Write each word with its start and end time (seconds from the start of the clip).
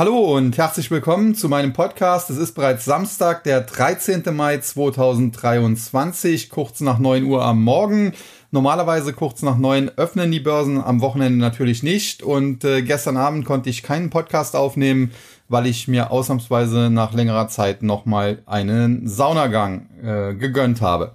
Hallo 0.00 0.34
und 0.34 0.56
herzlich 0.56 0.90
willkommen 0.90 1.34
zu 1.34 1.50
meinem 1.50 1.74
Podcast. 1.74 2.30
Es 2.30 2.38
ist 2.38 2.54
bereits 2.54 2.86
Samstag, 2.86 3.44
der 3.44 3.60
13. 3.60 4.22
Mai 4.34 4.56
2023, 4.56 6.48
kurz 6.48 6.80
nach 6.80 6.98
9 6.98 7.24
Uhr 7.24 7.44
am 7.44 7.62
Morgen. 7.62 8.14
Normalerweise 8.50 9.12
kurz 9.12 9.42
nach 9.42 9.58
9 9.58 9.90
öffnen 9.98 10.32
die 10.32 10.40
Börsen, 10.40 10.82
am 10.82 11.02
Wochenende 11.02 11.38
natürlich 11.38 11.82
nicht. 11.82 12.22
Und 12.22 12.64
äh, 12.64 12.80
gestern 12.80 13.18
Abend 13.18 13.44
konnte 13.44 13.68
ich 13.68 13.82
keinen 13.82 14.08
Podcast 14.08 14.56
aufnehmen, 14.56 15.10
weil 15.50 15.66
ich 15.66 15.86
mir 15.86 16.10
ausnahmsweise 16.10 16.88
nach 16.88 17.12
längerer 17.12 17.48
Zeit 17.48 17.82
nochmal 17.82 18.38
einen 18.46 19.06
Saunagang 19.06 19.90
äh, 20.02 20.32
gegönnt 20.32 20.80
habe. 20.80 21.12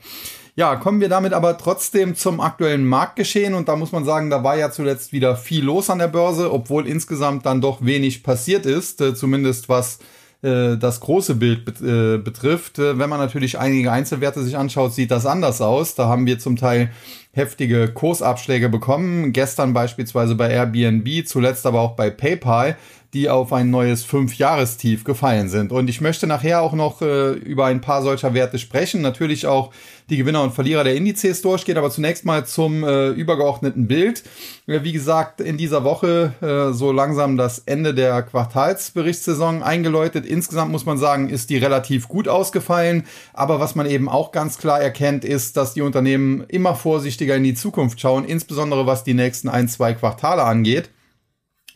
Ja, 0.57 0.77
kommen 0.77 1.01
wir 1.01 1.09
damit 1.09 1.33
aber 1.33 1.57
trotzdem 1.57 2.15
zum 2.15 2.39
aktuellen 2.39 2.85
Marktgeschehen 2.85 3.55
und 3.55 3.67
da 3.67 3.75
muss 3.75 3.91
man 3.91 4.05
sagen, 4.05 4.29
da 4.29 4.41
war 4.41 4.57
ja 4.57 4.71
zuletzt 4.71 5.11
wieder 5.11 5.35
viel 5.35 5.65
los 5.65 5.89
an 5.89 5.99
der 5.99 6.07
Börse, 6.07 6.53
obwohl 6.53 6.87
insgesamt 6.87 7.45
dann 7.45 7.59
doch 7.59 7.83
wenig 7.83 8.23
passiert 8.23 8.65
ist, 8.65 9.01
äh, 9.01 9.13
zumindest 9.13 9.67
was 9.67 9.99
äh, 10.43 10.77
das 10.77 11.01
große 11.01 11.35
Bild 11.35 11.67
äh, 11.81 12.19
betrifft. 12.19 12.77
Wenn 12.77 13.09
man 13.09 13.19
natürlich 13.19 13.59
einige 13.59 13.91
Einzelwerte 13.91 14.43
sich 14.43 14.55
anschaut, 14.55 14.93
sieht 14.93 15.11
das 15.11 15.25
anders 15.25 15.59
aus. 15.59 15.95
Da 15.95 16.07
haben 16.07 16.25
wir 16.25 16.39
zum 16.39 16.55
Teil 16.55 16.89
heftige 17.33 17.89
Kursabschläge 17.89 18.69
bekommen. 18.69 19.33
Gestern 19.33 19.73
beispielsweise 19.73 20.35
bei 20.35 20.51
Airbnb, 20.51 21.27
zuletzt 21.27 21.65
aber 21.65 21.81
auch 21.81 21.97
bei 21.97 22.09
PayPal 22.09 22.77
die 23.15 23.29
auf 23.29 23.53
ein 23.53 23.69
neues 23.69 24.03
Fünf-Jahrestief 24.03 25.05
gefallen 25.05 25.47
sind. 25.47 25.71
Und 25.71 25.89
ich 25.89 26.01
möchte 26.01 26.27
nachher 26.27 26.61
auch 26.61 26.73
noch 26.73 27.01
äh, 27.01 27.31
über 27.31 27.65
ein 27.65 27.79
paar 27.79 28.01
solcher 28.01 28.33
Werte 28.33 28.59
sprechen. 28.59 29.01
Natürlich 29.01 29.47
auch 29.47 29.71
die 30.09 30.17
Gewinner 30.17 30.43
und 30.43 30.53
Verlierer 30.53 30.83
der 30.83 30.95
Indizes 30.95 31.41
durchgehen, 31.41 31.77
aber 31.77 31.89
zunächst 31.89 32.25
mal 32.25 32.45
zum 32.45 32.83
äh, 32.83 33.11
übergeordneten 33.11 33.87
Bild. 33.87 34.23
Äh, 34.67 34.83
wie 34.83 34.91
gesagt, 34.91 35.39
in 35.39 35.55
dieser 35.55 35.85
Woche 35.85 36.33
äh, 36.41 36.73
so 36.73 36.91
langsam 36.91 37.37
das 37.37 37.59
Ende 37.59 37.93
der 37.93 38.21
Quartalsberichtssaison 38.21 39.63
eingeläutet. 39.63 40.25
Insgesamt 40.25 40.73
muss 40.73 40.85
man 40.85 40.97
sagen, 40.97 41.29
ist 41.29 41.49
die 41.49 41.57
relativ 41.57 42.09
gut 42.09 42.27
ausgefallen. 42.27 43.05
Aber 43.31 43.61
was 43.61 43.75
man 43.75 43.85
eben 43.85 44.09
auch 44.09 44.33
ganz 44.33 44.57
klar 44.57 44.81
erkennt, 44.81 45.23
ist, 45.23 45.55
dass 45.55 45.73
die 45.73 45.81
Unternehmen 45.81 46.43
immer 46.49 46.75
vorsichtiger 46.75 47.37
in 47.37 47.43
die 47.43 47.53
Zukunft 47.53 48.01
schauen, 48.01 48.25
insbesondere 48.25 48.85
was 48.85 49.05
die 49.05 49.13
nächsten 49.13 49.47
ein, 49.47 49.69
zwei 49.69 49.93
Quartale 49.93 50.43
angeht. 50.43 50.89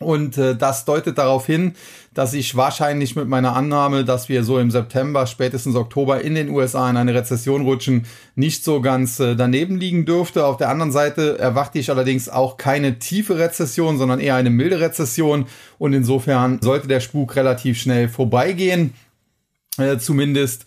Und 0.02 0.38
äh, 0.38 0.56
das 0.56 0.86
deutet 0.86 1.18
darauf 1.18 1.44
hin, 1.44 1.74
dass 2.14 2.32
ich 2.32 2.56
wahrscheinlich 2.56 3.16
mit 3.16 3.28
meiner 3.28 3.54
Annahme, 3.54 4.06
dass 4.06 4.30
wir 4.30 4.44
so 4.44 4.58
im 4.58 4.70
September, 4.70 5.26
spätestens 5.26 5.76
Oktober 5.76 6.22
in 6.22 6.34
den 6.34 6.48
USA 6.48 6.88
in 6.88 6.96
eine 6.96 7.12
Rezession 7.12 7.62
rutschen, 7.62 8.06
nicht 8.34 8.64
so 8.64 8.80
ganz 8.80 9.20
äh, 9.20 9.36
daneben 9.36 9.76
liegen 9.76 10.06
dürfte. 10.06 10.46
Auf 10.46 10.56
der 10.56 10.70
anderen 10.70 10.90
Seite 10.90 11.38
erwarte 11.38 11.78
ich 11.78 11.90
allerdings 11.90 12.30
auch 12.30 12.56
keine 12.56 12.98
tiefe 12.98 13.38
Rezession, 13.38 13.98
sondern 13.98 14.20
eher 14.20 14.36
eine 14.36 14.48
milde 14.48 14.80
Rezession. 14.80 15.44
Und 15.78 15.92
insofern 15.92 16.60
sollte 16.62 16.88
der 16.88 17.00
Spuk 17.00 17.36
relativ 17.36 17.78
schnell 17.78 18.08
vorbeigehen. 18.08 18.94
Äh, 19.76 19.98
zumindest 19.98 20.64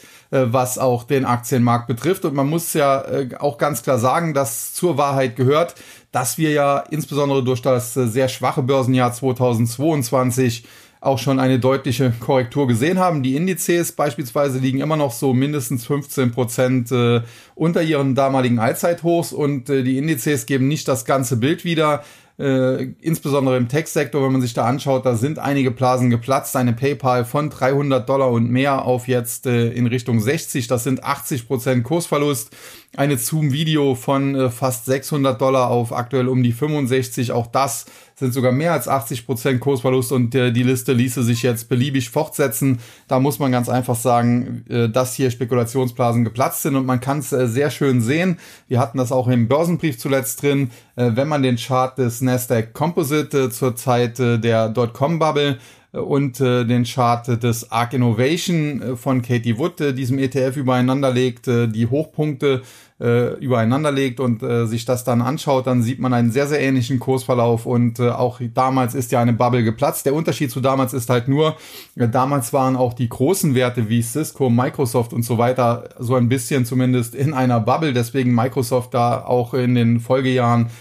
was 0.51 0.77
auch 0.77 1.03
den 1.03 1.25
Aktienmarkt 1.25 1.87
betrifft. 1.87 2.25
Und 2.25 2.33
man 2.33 2.47
muss 2.47 2.73
ja 2.73 3.01
äh, 3.01 3.29
auch 3.39 3.57
ganz 3.57 3.83
klar 3.83 3.99
sagen, 3.99 4.33
dass 4.33 4.73
zur 4.73 4.97
Wahrheit 4.97 5.35
gehört, 5.35 5.75
dass 6.11 6.37
wir 6.37 6.51
ja 6.51 6.79
insbesondere 6.89 7.43
durch 7.43 7.61
das 7.61 7.95
äh, 7.97 8.07
sehr 8.07 8.27
schwache 8.29 8.63
Börsenjahr 8.63 9.13
2022 9.13 10.65
auch 11.03 11.19
schon 11.19 11.39
eine 11.39 11.59
deutliche 11.59 12.13
Korrektur 12.19 12.65
gesehen 12.65 12.97
haben. 12.97 13.23
Die 13.23 13.35
Indizes 13.35 13.91
beispielsweise 13.91 14.59
liegen 14.59 14.79
immer 14.79 14.95
noch 14.95 15.11
so 15.11 15.33
mindestens 15.33 15.85
15 15.85 16.31
Prozent 16.31 16.91
äh, 16.91 17.21
unter 17.55 17.83
ihren 17.83 18.15
damaligen 18.15 18.59
Allzeithochs 18.59 19.33
und 19.33 19.69
äh, 19.69 19.83
die 19.83 19.97
Indizes 19.97 20.45
geben 20.45 20.67
nicht 20.67 20.87
das 20.87 21.03
ganze 21.03 21.37
Bild 21.37 21.65
wieder. 21.65 22.03
Äh, 22.39 22.93
insbesondere 22.99 23.57
im 23.57 23.67
Tech-Sektor, 23.67 24.23
wenn 24.23 24.31
man 24.31 24.41
sich 24.41 24.55
da 24.55 24.65
anschaut, 24.65 25.05
da 25.05 25.15
sind 25.15 25.37
einige 25.37 25.69
Blasen 25.69 26.09
geplatzt. 26.09 26.55
Eine 26.55 26.73
PayPal 26.73 27.25
von 27.25 27.51
300 27.51 28.09
Dollar 28.09 28.31
und 28.31 28.49
mehr 28.49 28.85
auf 28.85 29.07
jetzt 29.07 29.45
äh, 29.45 29.69
in 29.69 29.85
Richtung 29.85 30.19
60, 30.19 30.67
das 30.67 30.83
sind 30.83 31.03
80 31.03 31.47
Prozent 31.47 31.83
Kursverlust 31.83 32.55
eine 32.95 33.17
Zoom-Video 33.17 33.95
von 33.95 34.35
äh, 34.35 34.49
fast 34.49 34.85
600 34.85 35.41
Dollar 35.41 35.69
auf 35.69 35.91
aktuell 35.91 36.27
um 36.27 36.43
die 36.43 36.51
65. 36.51 37.31
Auch 37.31 37.47
das 37.47 37.85
sind 38.15 38.33
sogar 38.33 38.51
mehr 38.51 38.73
als 38.73 38.87
80 38.87 39.25
Prozent 39.25 39.59
Kursverlust 39.59 40.11
und 40.11 40.35
äh, 40.35 40.51
die 40.51 40.63
Liste 40.63 40.93
ließe 40.93 41.23
sich 41.23 41.41
jetzt 41.41 41.69
beliebig 41.69 42.11
fortsetzen. 42.11 42.79
Da 43.07 43.19
muss 43.19 43.39
man 43.39 43.51
ganz 43.51 43.67
einfach 43.67 43.95
sagen, 43.95 44.65
äh, 44.69 44.89
dass 44.89 45.15
hier 45.15 45.31
Spekulationsblasen 45.31 46.23
geplatzt 46.23 46.61
sind 46.61 46.75
und 46.75 46.85
man 46.85 46.99
kann 46.99 47.19
es 47.19 47.33
äh, 47.33 47.47
sehr 47.47 47.71
schön 47.71 48.01
sehen. 48.01 48.37
Wir 48.67 48.79
hatten 48.79 48.99
das 48.99 49.11
auch 49.11 49.27
im 49.27 49.47
Börsenbrief 49.47 49.97
zuletzt 49.97 50.43
drin. 50.43 50.69
Äh, 50.95 51.11
wenn 51.15 51.27
man 51.27 51.41
den 51.41 51.57
Chart 51.57 51.97
des 51.97 52.21
Nasdaq 52.21 52.73
Composite 52.73 53.45
äh, 53.45 53.49
zur 53.49 53.75
Zeit 53.75 54.19
der 54.19 54.69
Dotcom-Bubble 54.69 55.57
und 55.93 56.41
äh, 56.41 56.65
den 56.65 56.85
Chart 56.85 57.43
des 57.43 57.71
Arc 57.71 57.93
Innovation 57.93 58.81
äh, 58.81 58.95
von 58.95 59.21
Katie 59.21 59.57
Wood, 59.59 59.79
äh, 59.79 59.93
diesem 59.93 60.17
ETF 60.17 60.57
übereinander 60.57 61.13
legt, 61.13 61.47
äh, 61.47 61.67
die 61.67 61.85
Hochpunkte 61.85 62.63
äh, 62.99 63.35
übereinander 63.35 63.91
legt 63.91 64.19
und 64.19 64.41
äh, 64.41 64.65
sich 64.65 64.85
das 64.85 65.03
dann 65.03 65.21
anschaut, 65.21 65.67
dann 65.67 65.83
sieht 65.83 65.99
man 65.99 66.13
einen 66.13 66.31
sehr, 66.31 66.47
sehr 66.47 66.61
ähnlichen 66.61 66.99
Kursverlauf 66.99 67.67
und 67.67 67.99
äh, 67.99 68.09
auch 68.09 68.39
damals 68.53 68.95
ist 68.95 69.11
ja 69.11 69.21
eine 69.21 69.33
Bubble 69.33 69.63
geplatzt. 69.63 70.07
Der 70.07 70.15
Unterschied 70.15 70.49
zu 70.49 70.61
damals 70.61 70.93
ist 70.93 71.11
halt 71.11 71.27
nur, 71.27 71.57
äh, 71.95 72.09
damals 72.09 72.53
waren 72.53 72.75
auch 72.75 72.93
die 72.93 73.09
großen 73.09 73.53
Werte 73.53 73.87
wie 73.87 74.01
Cisco, 74.01 74.49
Microsoft 74.49 75.13
und 75.13 75.21
so 75.21 75.37
weiter 75.37 75.89
so 75.99 76.15
ein 76.15 76.27
bisschen 76.27 76.65
zumindest 76.65 77.13
in 77.13 77.35
einer 77.35 77.59
Bubble, 77.59 77.93
deswegen 77.93 78.33
Microsoft 78.33 78.95
da 78.95 79.23
auch 79.23 79.53
in 79.53 79.75
den 79.75 79.99
Folgejahren 79.99 80.71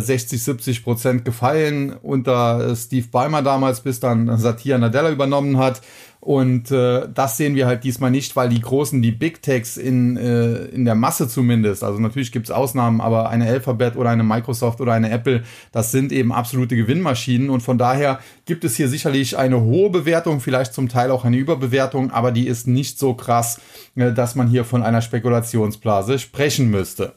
60, 0.00 0.38
äh, 0.38 0.42
70 0.42 0.84
Prozent 0.84 1.24
gefallen 1.24 1.94
unter 2.02 2.70
äh, 2.70 2.76
Steve 2.76 3.06
Ballmer 3.10 3.42
damals, 3.42 3.80
bis 3.80 4.00
dann 4.00 4.36
Satya 4.38 4.78
Nadella 4.78 5.10
übernommen 5.10 5.58
hat. 5.58 5.82
Und 6.26 6.72
äh, 6.72 7.06
das 7.14 7.36
sehen 7.36 7.54
wir 7.54 7.68
halt 7.68 7.84
diesmal 7.84 8.10
nicht, 8.10 8.34
weil 8.34 8.48
die 8.48 8.60
großen, 8.60 9.00
die 9.00 9.12
Big 9.12 9.42
Techs 9.42 9.76
in, 9.76 10.16
äh, 10.16 10.64
in 10.64 10.84
der 10.84 10.96
Masse 10.96 11.28
zumindest, 11.28 11.84
also 11.84 12.00
natürlich 12.00 12.32
gibt's 12.32 12.50
Ausnahmen, 12.50 13.00
aber 13.00 13.30
eine 13.30 13.46
Alphabet 13.46 13.94
oder 13.94 14.10
eine 14.10 14.24
Microsoft 14.24 14.80
oder 14.80 14.92
eine 14.92 15.08
Apple, 15.10 15.44
das 15.70 15.92
sind 15.92 16.10
eben 16.10 16.32
absolute 16.32 16.74
Gewinnmaschinen. 16.74 17.48
Und 17.48 17.60
von 17.60 17.78
daher 17.78 18.18
gibt 18.44 18.64
es 18.64 18.74
hier 18.74 18.88
sicherlich 18.88 19.38
eine 19.38 19.60
hohe 19.60 19.90
Bewertung, 19.90 20.40
vielleicht 20.40 20.74
zum 20.74 20.88
Teil 20.88 21.12
auch 21.12 21.24
eine 21.24 21.36
Überbewertung, 21.36 22.10
aber 22.10 22.32
die 22.32 22.48
ist 22.48 22.66
nicht 22.66 22.98
so 22.98 23.14
krass, 23.14 23.60
äh, 23.94 24.12
dass 24.12 24.34
man 24.34 24.48
hier 24.48 24.64
von 24.64 24.82
einer 24.82 25.02
Spekulationsblase 25.02 26.18
sprechen 26.18 26.72
müsste. 26.72 27.12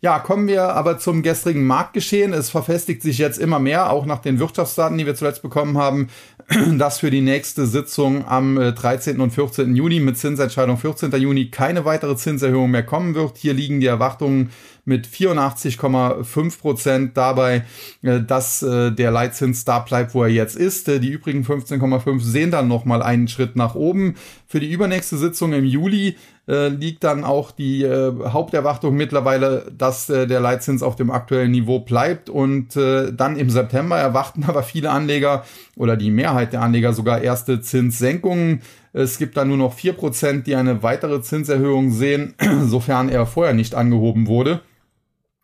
Ja, 0.00 0.20
kommen 0.20 0.46
wir 0.46 0.62
aber 0.62 0.98
zum 0.98 1.24
gestrigen 1.24 1.66
Marktgeschehen. 1.66 2.32
Es 2.32 2.50
verfestigt 2.50 3.02
sich 3.02 3.18
jetzt 3.18 3.36
immer 3.36 3.58
mehr, 3.58 3.90
auch 3.90 4.06
nach 4.06 4.20
den 4.20 4.38
Wirtschaftsdaten, 4.38 4.96
die 4.96 5.06
wir 5.06 5.16
zuletzt 5.16 5.42
bekommen 5.42 5.76
haben, 5.76 6.08
dass 6.78 7.00
für 7.00 7.10
die 7.10 7.20
nächste 7.20 7.66
Sitzung 7.66 8.24
am 8.28 8.54
13. 8.54 9.18
Äh, 9.18 9.22
und 9.22 9.32
14. 9.32 9.74
Juni 9.74 9.98
mit 9.98 10.16
Zinsentscheidung 10.16 10.76
14. 10.76 11.10
Juni 11.20 11.50
keine 11.50 11.84
weitere 11.84 12.14
Zinserhöhung 12.14 12.70
mehr 12.70 12.84
kommen 12.84 13.16
wird. 13.16 13.38
Hier 13.38 13.54
liegen 13.54 13.80
die 13.80 13.88
Erwartungen 13.88 14.50
mit 14.84 15.08
84,5 15.08 16.60
Prozent 16.60 17.16
dabei, 17.16 17.64
äh, 18.02 18.20
dass 18.20 18.62
äh, 18.62 18.92
der 18.92 19.10
Leitzins 19.10 19.64
da 19.64 19.80
bleibt, 19.80 20.14
wo 20.14 20.22
er 20.22 20.30
jetzt 20.30 20.54
ist. 20.54 20.86
Die 20.86 21.10
übrigen 21.10 21.42
15,5 21.42 22.20
sehen 22.20 22.52
dann 22.52 22.68
nochmal 22.68 23.02
einen 23.02 23.26
Schritt 23.26 23.56
nach 23.56 23.74
oben. 23.74 24.14
Für 24.46 24.60
die 24.60 24.70
übernächste 24.70 25.18
Sitzung 25.18 25.52
im 25.54 25.64
Juli 25.64 26.14
liegt 26.48 27.04
dann 27.04 27.24
auch 27.24 27.50
die 27.50 27.86
Haupterwartung 27.86 28.96
mittlerweile, 28.96 29.70
dass 29.76 30.06
der 30.06 30.40
Leitzins 30.40 30.82
auf 30.82 30.96
dem 30.96 31.10
aktuellen 31.10 31.50
Niveau 31.50 31.80
bleibt. 31.80 32.30
Und 32.30 32.74
dann 32.74 33.36
im 33.36 33.50
September 33.50 33.98
erwarten 33.98 34.44
aber 34.48 34.62
viele 34.62 34.90
Anleger 34.90 35.44
oder 35.76 35.96
die 35.96 36.10
Mehrheit 36.10 36.54
der 36.54 36.62
Anleger 36.62 36.94
sogar 36.94 37.20
erste 37.20 37.60
Zinssenkungen. 37.60 38.62
Es 38.92 39.18
gibt 39.18 39.36
da 39.36 39.44
nur 39.44 39.58
noch 39.58 39.74
vier 39.74 39.92
Prozent, 39.92 40.46
die 40.46 40.54
eine 40.54 40.82
weitere 40.82 41.20
Zinserhöhung 41.20 41.90
sehen, 41.90 42.34
sofern 42.64 43.08
er 43.08 43.26
vorher 43.26 43.54
nicht 43.54 43.74
angehoben 43.74 44.26
wurde. 44.26 44.60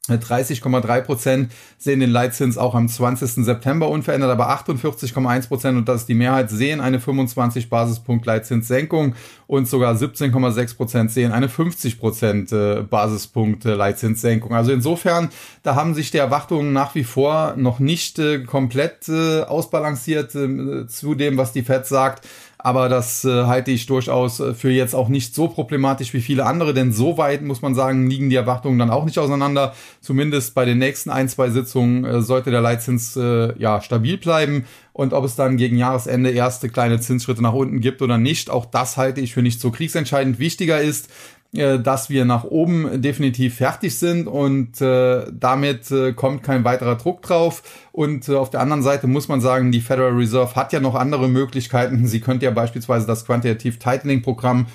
30,3 0.09 1.01
Prozent 1.01 1.53
sehen 1.79 2.01
den 2.01 2.11
Leitzins 2.11 2.59
auch 2.59 2.75
am 2.75 2.89
20. 2.89 3.45
September 3.45 3.89
unverändert, 3.89 4.31
aber 4.31 4.51
48,1 4.51 5.49
Prozent, 5.49 5.79
und 5.79 5.89
das 5.89 6.03
ist 6.03 6.09
die 6.11 6.15
Mehrheit, 6.15 6.51
sehen 6.51 6.83
eine 6.83 7.01
25 7.01 7.71
Basispunkt 7.71 8.27
Leitzinssenkung 8.27 9.15
und 9.47 9.67
sogar 9.67 9.95
17,6 9.95 10.77
Prozent 10.77 11.11
sehen 11.11 11.33
eine 11.33 11.49
50 11.49 11.99
Prozent 11.99 12.53
äh, 12.53 12.83
Basispunkt 12.83 13.65
Leitzinssenkung. 13.65 14.55
Also 14.55 14.73
insofern, 14.73 15.31
da 15.63 15.75
haben 15.75 15.95
sich 15.95 16.11
die 16.11 16.19
Erwartungen 16.19 16.75
nach 16.75 16.95
wie 16.95 17.05
vor 17.05 17.55
noch 17.57 17.79
nicht 17.79 18.19
äh, 18.19 18.41
komplett 18.41 19.09
äh, 19.09 19.41
ausbalanciert 19.43 20.33
zu 20.33 21.15
dem, 21.15 21.37
was 21.37 21.53
die 21.53 21.63
Fed 21.63 21.87
sagt 21.87 22.27
aber 22.65 22.89
das 22.89 23.27
äh, 23.27 23.45
halte 23.45 23.71
ich 23.71 23.85
durchaus 23.85 24.41
äh, 24.41 24.55
für 24.55 24.71
jetzt 24.71 24.95
auch 24.95 25.09
nicht 25.11 25.35
so 25.35 25.49
problematisch 25.49 26.15
wie 26.15 26.23
viele 26.23 26.47
andere, 26.47 26.73
denn 26.73 26.95
so 26.95 27.19
weit 27.19 27.43
muss 27.43 27.61
man 27.61 27.75
sagen, 27.75 28.09
liegen 28.09 28.31
die 28.31 28.37
Erwartungen 28.37 28.79
dann 28.79 28.89
auch 28.89 29.05
nicht 29.05 29.19
auseinander. 29.19 29.75
Zumindest 30.01 30.55
bei 30.55 30.65
den 30.65 30.79
nächsten 30.79 31.11
ein, 31.11 31.29
zwei 31.29 31.51
Sitzungen 31.51 32.07
äh, 32.07 32.23
sollte 32.23 32.51
der 32.51 32.63
Leitzins 32.63 33.17
äh, 33.17 33.53
ja 33.59 33.83
stabil 33.83 34.17
bleiben. 34.17 34.65
Und 34.95 35.13
ob 35.13 35.25
es 35.25 35.37
dann 35.37 35.59
gegen 35.59 35.77
Jahresende 35.77 36.31
erste 36.31 36.71
kleine 36.71 37.01
Zinsschritte 37.01 37.43
nach 37.43 37.53
unten 37.53 37.81
gibt 37.81 38.01
oder 38.01 38.17
nicht, 38.17 38.49
auch 38.49 38.65
das 38.65 38.97
halte 38.97 39.21
ich 39.21 39.35
für 39.35 39.43
nicht 39.43 39.61
so 39.61 39.71
kriegsentscheidend. 39.71 40.39
Wichtiger 40.39 40.81
ist, 40.81 41.11
äh, 41.55 41.79
dass 41.79 42.11
wir 42.11 42.25
nach 42.25 42.45
oben 42.45 43.01
definitiv 43.01 43.57
fertig 43.57 43.97
sind 43.97 44.27
und 44.27 44.81
äh, 44.81 45.25
damit 45.33 45.91
äh, 45.91 46.13
kommt 46.13 46.43
kein 46.43 46.65
weiterer 46.65 46.97
Druck 46.97 47.23
drauf. 47.23 47.63
Und 47.93 48.29
äh, 48.29 48.35
auf 48.35 48.51
der 48.51 48.61
anderen 48.61 48.83
Seite 48.83 49.07
muss 49.07 49.29
man 49.29 49.41
sagen, 49.41 49.71
die 49.71 49.81
Federal 49.81 50.13
Reserve 50.13 50.57
hat 50.57 50.73
ja 50.73 50.81
noch 50.81 50.95
andere 50.95 51.29
Möglichkeiten. 51.29 52.07
Sie 52.07 52.21
könnte 52.21 52.47
ja 52.47 52.51
beispielsweise 52.51 53.07
das 53.07 53.25
Quantitative 53.25 53.79
Tightening 53.79 54.23
Programm 54.23 54.67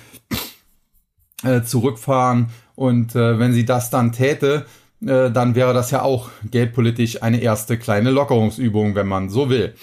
äh, 1.42 1.62
zurückfahren 1.62 2.48
und 2.74 3.14
äh, 3.14 3.38
wenn 3.38 3.52
sie 3.52 3.64
das 3.64 3.90
dann 3.90 4.12
täte, 4.12 4.66
äh, 5.02 5.30
dann 5.30 5.54
wäre 5.54 5.74
das 5.74 5.90
ja 5.90 6.02
auch 6.02 6.30
geldpolitisch 6.50 7.22
eine 7.22 7.40
erste 7.40 7.78
kleine 7.78 8.10
Lockerungsübung, 8.10 8.94
wenn 8.94 9.06
man 9.06 9.30
so 9.30 9.50
will. 9.50 9.74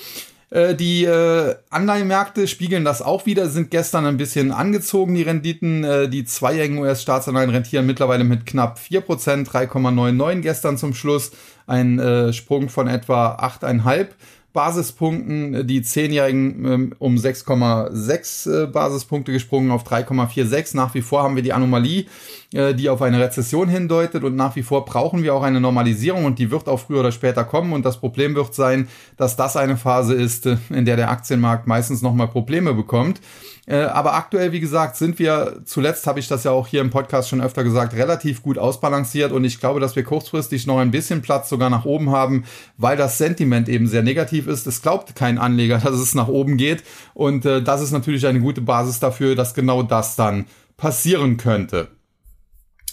Äh, 0.50 0.76
die 0.76 1.04
äh, 1.04 1.56
Anleihenmärkte 1.70 2.48
spiegeln 2.48 2.86
das 2.86 3.02
auch 3.02 3.26
wieder, 3.26 3.50
sind 3.50 3.70
gestern 3.70 4.06
ein 4.06 4.18
bisschen 4.18 4.52
angezogen, 4.52 5.16
die 5.16 5.24
Renditen. 5.24 5.84
Äh, 5.84 6.10
die 6.10 6.24
zweijährigen 6.24 6.78
US-Staatsanleihen 6.78 7.50
rentieren 7.50 7.86
mittlerweile 7.86 8.24
mit 8.24 8.46
knapp 8.46 8.80
4%, 8.80 9.48
3,99 9.48 10.42
gestern 10.42 10.78
zum 10.78 10.94
Schluss. 10.94 11.32
Ein 11.66 12.00
äh, 12.00 12.32
Sprung 12.32 12.70
von 12.70 12.88
etwa 12.88 13.36
8,5 13.36 14.08
Basispunkten, 14.58 15.68
die 15.68 15.84
Zehnjährigen 15.84 16.66
ähm, 16.66 16.96
um 16.98 17.16
6,6 17.16 18.64
äh, 18.64 18.66
Basispunkte 18.66 19.32
gesprungen 19.32 19.70
auf 19.70 19.84
3,46. 19.84 20.76
Nach 20.76 20.96
wie 20.96 21.04
vor 21.04 21.22
haben 21.22 21.36
wir 21.36 21.44
die 21.44 21.54
Anomalie, 21.54 22.06
äh, 22.54 22.74
die 22.74 22.90
auf 22.90 23.04
eine 23.04 23.20
Rezession 23.20 23.70
hindeutet 23.70 24.24
und 24.24 24.36
nach 24.36 24.56
wie 24.56 24.64
vor 24.64 24.84
brauchen 24.84 25.22
wir 25.22 25.36
auch 25.36 25.44
eine 25.44 25.62
Normalisierung 25.62 26.26
und 26.26 26.40
die 26.40 26.50
wird 26.50 26.68
auch 26.70 26.80
früher 26.80 27.02
oder 27.02 27.12
später 27.12 27.44
kommen 27.44 27.72
und 27.72 27.86
das 27.86 28.00
Problem 28.00 28.34
wird 28.34 28.56
sein, 28.56 28.88
dass 29.16 29.36
das 29.36 29.58
eine 29.58 29.78
Phase 29.78 30.16
ist, 30.16 30.48
äh, 30.48 30.58
in 30.72 30.86
der 30.86 30.96
der 30.96 31.12
Aktienmarkt 31.12 31.68
meistens 31.68 32.02
nochmal 32.02 32.28
Probleme 32.28 32.74
bekommt. 32.74 33.22
Äh, 33.68 33.82
aber 33.82 34.14
aktuell, 34.14 34.54
wie 34.54 34.62
gesagt, 34.62 34.96
sind 34.96 35.20
wir, 35.20 35.60
zuletzt 35.66 36.08
habe 36.08 36.22
ich 36.22 36.30
das 36.30 36.46
ja 36.46 36.52
auch 36.52 36.68
hier 36.68 36.80
im 36.80 36.90
Podcast 36.90 37.28
schon 37.28 37.42
öfter 37.42 37.66
gesagt, 37.66 37.94
relativ 37.94 38.42
gut 38.42 38.58
ausbalanciert 38.58 39.34
und 39.34 39.44
ich 39.44 39.60
glaube, 39.60 39.82
dass 39.82 39.98
wir 39.98 40.06
kurzfristig 40.06 40.66
noch 40.68 40.80
ein 40.80 40.90
bisschen 40.90 41.22
Platz 41.22 41.50
sogar 41.50 41.70
nach 41.70 41.84
oben 41.84 42.10
haben, 42.12 42.46
weil 42.78 42.96
das 42.96 43.18
Sentiment 43.18 43.68
eben 43.68 43.88
sehr 43.88 44.04
negativ 44.04 44.48
ist. 44.48 44.68
Es 44.68 44.82
glaubt 44.82 45.16
kein 45.16 45.38
Anleger, 45.38 45.78
dass 45.84 45.96
es 45.96 46.16
nach 46.16 46.30
oben 46.30 46.56
geht 46.56 46.84
und 47.14 47.46
äh, 47.46 47.62
das 47.62 47.82
ist 47.82 47.92
natürlich 47.92 48.26
eine 48.26 48.40
gute 48.40 48.62
Basis 48.62 49.02
dafür, 49.02 49.36
dass 49.36 49.54
genau 49.54 49.84
das 49.84 50.16
dann 50.16 50.46
passieren 50.78 51.36
könnte. 51.36 51.90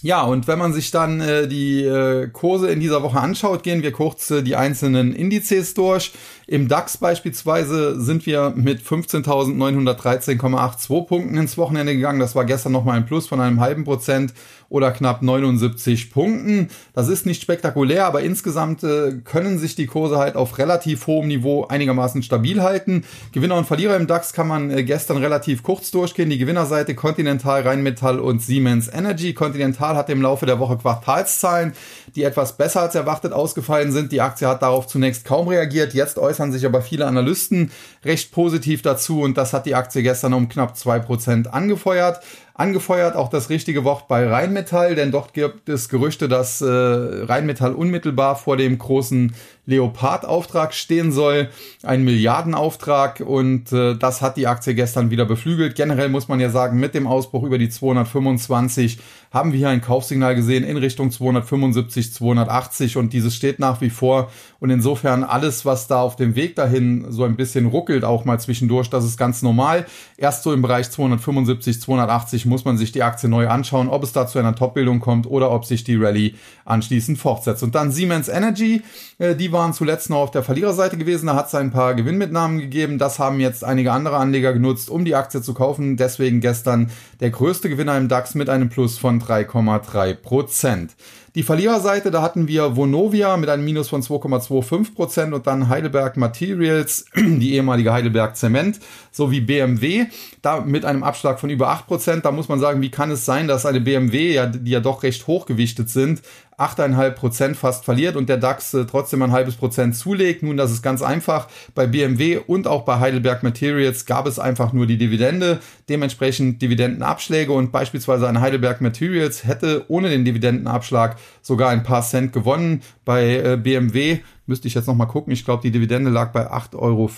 Ja, 0.04 0.22
und 0.22 0.46
wenn 0.46 0.58
man 0.58 0.74
sich 0.74 0.90
dann 0.90 1.22
äh, 1.22 1.48
die 1.48 1.82
äh, 1.82 2.28
Kurse 2.28 2.70
in 2.70 2.78
dieser 2.78 3.02
Woche 3.02 3.18
anschaut, 3.18 3.62
gehen 3.62 3.82
wir 3.82 3.90
kurz 3.90 4.30
äh, 4.30 4.42
die 4.42 4.54
einzelnen 4.54 5.14
Indizes 5.14 5.72
durch. 5.72 6.12
Im 6.46 6.68
DAX 6.68 6.98
beispielsweise 6.98 7.98
sind 7.98 8.26
wir 8.26 8.52
mit 8.54 8.82
15.913,82 8.82 11.06
Punkten 11.06 11.38
ins 11.38 11.56
Wochenende 11.56 11.94
gegangen. 11.94 12.20
Das 12.20 12.34
war 12.34 12.44
gestern 12.44 12.72
nochmal 12.72 12.98
ein 12.98 13.06
Plus 13.06 13.26
von 13.26 13.40
einem 13.40 13.60
halben 13.60 13.84
Prozent 13.84 14.34
oder 14.74 14.90
knapp 14.90 15.22
79 15.22 16.10
Punkten. 16.10 16.68
Das 16.94 17.06
ist 17.06 17.26
nicht 17.26 17.40
spektakulär, 17.40 18.06
aber 18.06 18.22
insgesamt 18.22 18.82
äh, 18.82 19.12
können 19.24 19.60
sich 19.60 19.76
die 19.76 19.86
Kurse 19.86 20.18
halt 20.18 20.34
auf 20.34 20.58
relativ 20.58 21.06
hohem 21.06 21.28
Niveau 21.28 21.64
einigermaßen 21.68 22.24
stabil 22.24 22.60
halten. 22.60 23.04
Gewinner 23.30 23.54
und 23.54 23.68
Verlierer 23.68 23.94
im 23.94 24.08
DAX 24.08 24.32
kann 24.32 24.48
man 24.48 24.72
äh, 24.72 24.82
gestern 24.82 25.18
relativ 25.18 25.62
kurz 25.62 25.92
durchgehen. 25.92 26.28
Die 26.28 26.38
Gewinnerseite 26.38 26.96
Continental, 26.96 27.62
Rheinmetall 27.62 28.18
und 28.18 28.42
Siemens 28.42 28.92
Energy. 28.92 29.32
Continental 29.32 29.94
hat 29.94 30.10
im 30.10 30.20
Laufe 30.20 30.44
der 30.44 30.58
Woche 30.58 30.76
Quartalszahlen, 30.76 31.72
die 32.16 32.24
etwas 32.24 32.56
besser 32.56 32.82
als 32.82 32.96
erwartet 32.96 33.32
ausgefallen 33.32 33.92
sind. 33.92 34.10
Die 34.10 34.22
Aktie 34.22 34.48
hat 34.48 34.62
darauf 34.62 34.88
zunächst 34.88 35.24
kaum 35.24 35.46
reagiert. 35.46 35.94
Jetzt 35.94 36.18
äußern 36.18 36.50
sich 36.50 36.66
aber 36.66 36.82
viele 36.82 37.06
Analysten 37.06 37.70
recht 38.04 38.32
positiv 38.32 38.82
dazu 38.82 39.20
und 39.20 39.38
das 39.38 39.52
hat 39.52 39.66
die 39.66 39.76
Aktie 39.76 40.02
gestern 40.02 40.34
um 40.34 40.48
knapp 40.48 40.76
zwei 40.76 40.98
Prozent 40.98 41.54
angefeuert 41.54 42.18
angefeuert, 42.54 43.16
auch 43.16 43.28
das 43.28 43.50
richtige 43.50 43.84
Wort 43.84 44.06
bei 44.06 44.26
Rheinmetall, 44.26 44.94
denn 44.94 45.10
dort 45.10 45.34
gibt 45.34 45.68
es 45.68 45.88
Gerüchte, 45.88 46.28
dass 46.28 46.60
äh, 46.60 46.66
Rheinmetall 46.66 47.74
unmittelbar 47.74 48.36
vor 48.36 48.56
dem 48.56 48.78
großen 48.78 49.34
Leopard-Auftrag 49.66 50.74
stehen 50.74 51.10
soll, 51.10 51.48
ein 51.82 52.04
Milliardenauftrag 52.04 53.20
und 53.20 53.72
äh, 53.72 53.96
das 53.96 54.20
hat 54.20 54.36
die 54.36 54.46
Aktie 54.46 54.74
gestern 54.74 55.10
wieder 55.10 55.24
beflügelt. 55.24 55.74
Generell 55.74 56.08
muss 56.08 56.28
man 56.28 56.40
ja 56.40 56.50
sagen, 56.50 56.78
mit 56.78 56.94
dem 56.94 57.06
Ausbruch 57.06 57.44
über 57.44 57.58
die 57.58 57.70
225 57.70 58.98
haben 59.32 59.52
wir 59.52 59.58
hier 59.58 59.68
ein 59.70 59.80
Kaufsignal 59.80 60.34
gesehen 60.34 60.64
in 60.64 60.76
Richtung 60.76 61.10
275, 61.10 62.12
280 62.12 62.96
und 62.96 63.12
dieses 63.12 63.34
steht 63.34 63.58
nach 63.58 63.80
wie 63.80 63.90
vor 63.90 64.30
und 64.60 64.70
insofern 64.70 65.24
alles, 65.24 65.64
was 65.64 65.88
da 65.88 66.00
auf 66.00 66.16
dem 66.16 66.36
Weg 66.36 66.56
dahin 66.56 67.06
so 67.10 67.24
ein 67.24 67.36
bisschen 67.36 67.66
ruckelt, 67.66 68.04
auch 68.04 68.24
mal 68.24 68.38
zwischendurch, 68.38 68.90
das 68.90 69.04
ist 69.04 69.16
ganz 69.16 69.42
normal. 69.42 69.86
Erst 70.16 70.42
so 70.42 70.52
im 70.52 70.62
Bereich 70.62 70.90
275, 70.90 71.80
280 71.80 72.46
muss 72.46 72.64
man 72.64 72.76
sich 72.76 72.92
die 72.92 73.02
Aktie 73.02 73.28
neu 73.28 73.48
anschauen, 73.48 73.88
ob 73.88 74.02
es 74.02 74.12
da 74.12 74.26
zu 74.26 74.38
einer 74.38 74.54
Topbildung 74.54 75.00
kommt 75.00 75.26
oder 75.26 75.50
ob 75.50 75.64
sich 75.64 75.84
die 75.84 75.96
Rallye 75.96 76.34
anschließend 76.64 77.18
fortsetzt. 77.18 77.62
Und 77.62 77.74
dann 77.74 77.92
Siemens 77.92 78.28
Energy, 78.28 78.82
äh, 79.18 79.34
die 79.34 79.52
waren 79.54 79.72
zuletzt 79.72 80.10
noch 80.10 80.18
auf 80.18 80.30
der 80.30 80.42
Verliererseite 80.42 80.98
gewesen. 80.98 81.28
Da 81.28 81.34
hat 81.34 81.46
es 81.46 81.54
ein 81.54 81.70
paar 81.70 81.94
Gewinnmitnahmen 81.94 82.58
gegeben. 82.58 82.98
Das 82.98 83.18
haben 83.18 83.40
jetzt 83.40 83.64
einige 83.64 83.92
andere 83.92 84.16
Anleger 84.16 84.52
genutzt, 84.52 84.90
um 84.90 85.06
die 85.06 85.14
Aktie 85.14 85.40
zu 85.40 85.54
kaufen. 85.54 85.96
Deswegen 85.96 86.42
gestern 86.42 86.90
der 87.20 87.30
größte 87.30 87.70
Gewinner 87.70 87.96
im 87.96 88.08
DAX 88.08 88.34
mit 88.34 88.50
einem 88.50 88.68
Plus 88.68 88.98
von 88.98 89.22
3,3 89.22 90.12
Prozent. 90.12 90.94
Die 91.34 91.42
Verliererseite, 91.42 92.12
da 92.12 92.22
hatten 92.22 92.46
wir 92.46 92.76
Vonovia 92.76 93.36
mit 93.36 93.48
einem 93.48 93.64
Minus 93.64 93.88
von 93.88 94.02
2,25 94.02 94.94
Prozent 94.94 95.34
und 95.34 95.48
dann 95.48 95.68
Heidelberg 95.68 96.16
Materials, 96.16 97.06
die 97.16 97.54
ehemalige 97.54 97.92
Heidelberg 97.92 98.36
Zement, 98.36 98.78
sowie 99.10 99.40
BMW, 99.40 100.06
da 100.42 100.60
mit 100.60 100.84
einem 100.84 101.02
Abschlag 101.02 101.40
von 101.40 101.50
über 101.50 101.70
8 101.70 101.88
Prozent. 101.88 102.24
Da 102.24 102.30
muss 102.30 102.48
man 102.48 102.60
sagen, 102.60 102.82
wie 102.82 102.90
kann 102.90 103.10
es 103.10 103.24
sein, 103.24 103.48
dass 103.48 103.66
eine 103.66 103.80
BMW, 103.80 104.32
ja, 104.32 104.46
die 104.46 104.70
ja 104.70 104.78
doch 104.78 105.02
recht 105.02 105.26
hochgewichtet 105.26 105.90
sind, 105.90 106.22
8,5 106.58 107.10
Prozent 107.10 107.56
fast 107.56 107.84
verliert 107.84 108.16
und 108.16 108.28
der 108.28 108.36
DAX 108.36 108.74
äh, 108.74 108.84
trotzdem 108.84 109.22
ein 109.22 109.32
halbes 109.32 109.56
Prozent 109.56 109.96
zulegt. 109.96 110.42
Nun, 110.42 110.56
das 110.56 110.70
ist 110.70 110.82
ganz 110.82 111.02
einfach. 111.02 111.48
Bei 111.74 111.86
BMW 111.86 112.38
und 112.38 112.66
auch 112.66 112.84
bei 112.84 113.00
Heidelberg 113.00 113.42
Materials 113.42 114.06
gab 114.06 114.26
es 114.26 114.38
einfach 114.38 114.72
nur 114.72 114.86
die 114.86 114.98
Dividende, 114.98 115.58
dementsprechend 115.88 116.62
Dividendenabschläge 116.62 117.52
und 117.52 117.72
beispielsweise 117.72 118.28
ein 118.28 118.40
Heidelberg 118.40 118.80
Materials 118.80 119.44
hätte 119.44 119.84
ohne 119.88 120.08
den 120.08 120.24
Dividendenabschlag 120.24 121.16
sogar 121.42 121.70
ein 121.70 121.82
paar 121.82 122.02
Cent 122.02 122.32
gewonnen. 122.32 122.82
Bei 123.04 123.36
äh, 123.36 123.56
BMW 123.56 124.20
müsste 124.46 124.68
ich 124.68 124.74
jetzt 124.74 124.86
nochmal 124.86 125.06
gucken. 125.06 125.32
Ich 125.32 125.44
glaube, 125.44 125.62
die 125.62 125.70
Dividende 125.70 126.10
lag 126.10 126.32
bei 126.32 126.50
8,50 126.50 126.76
Euro. 126.78 127.10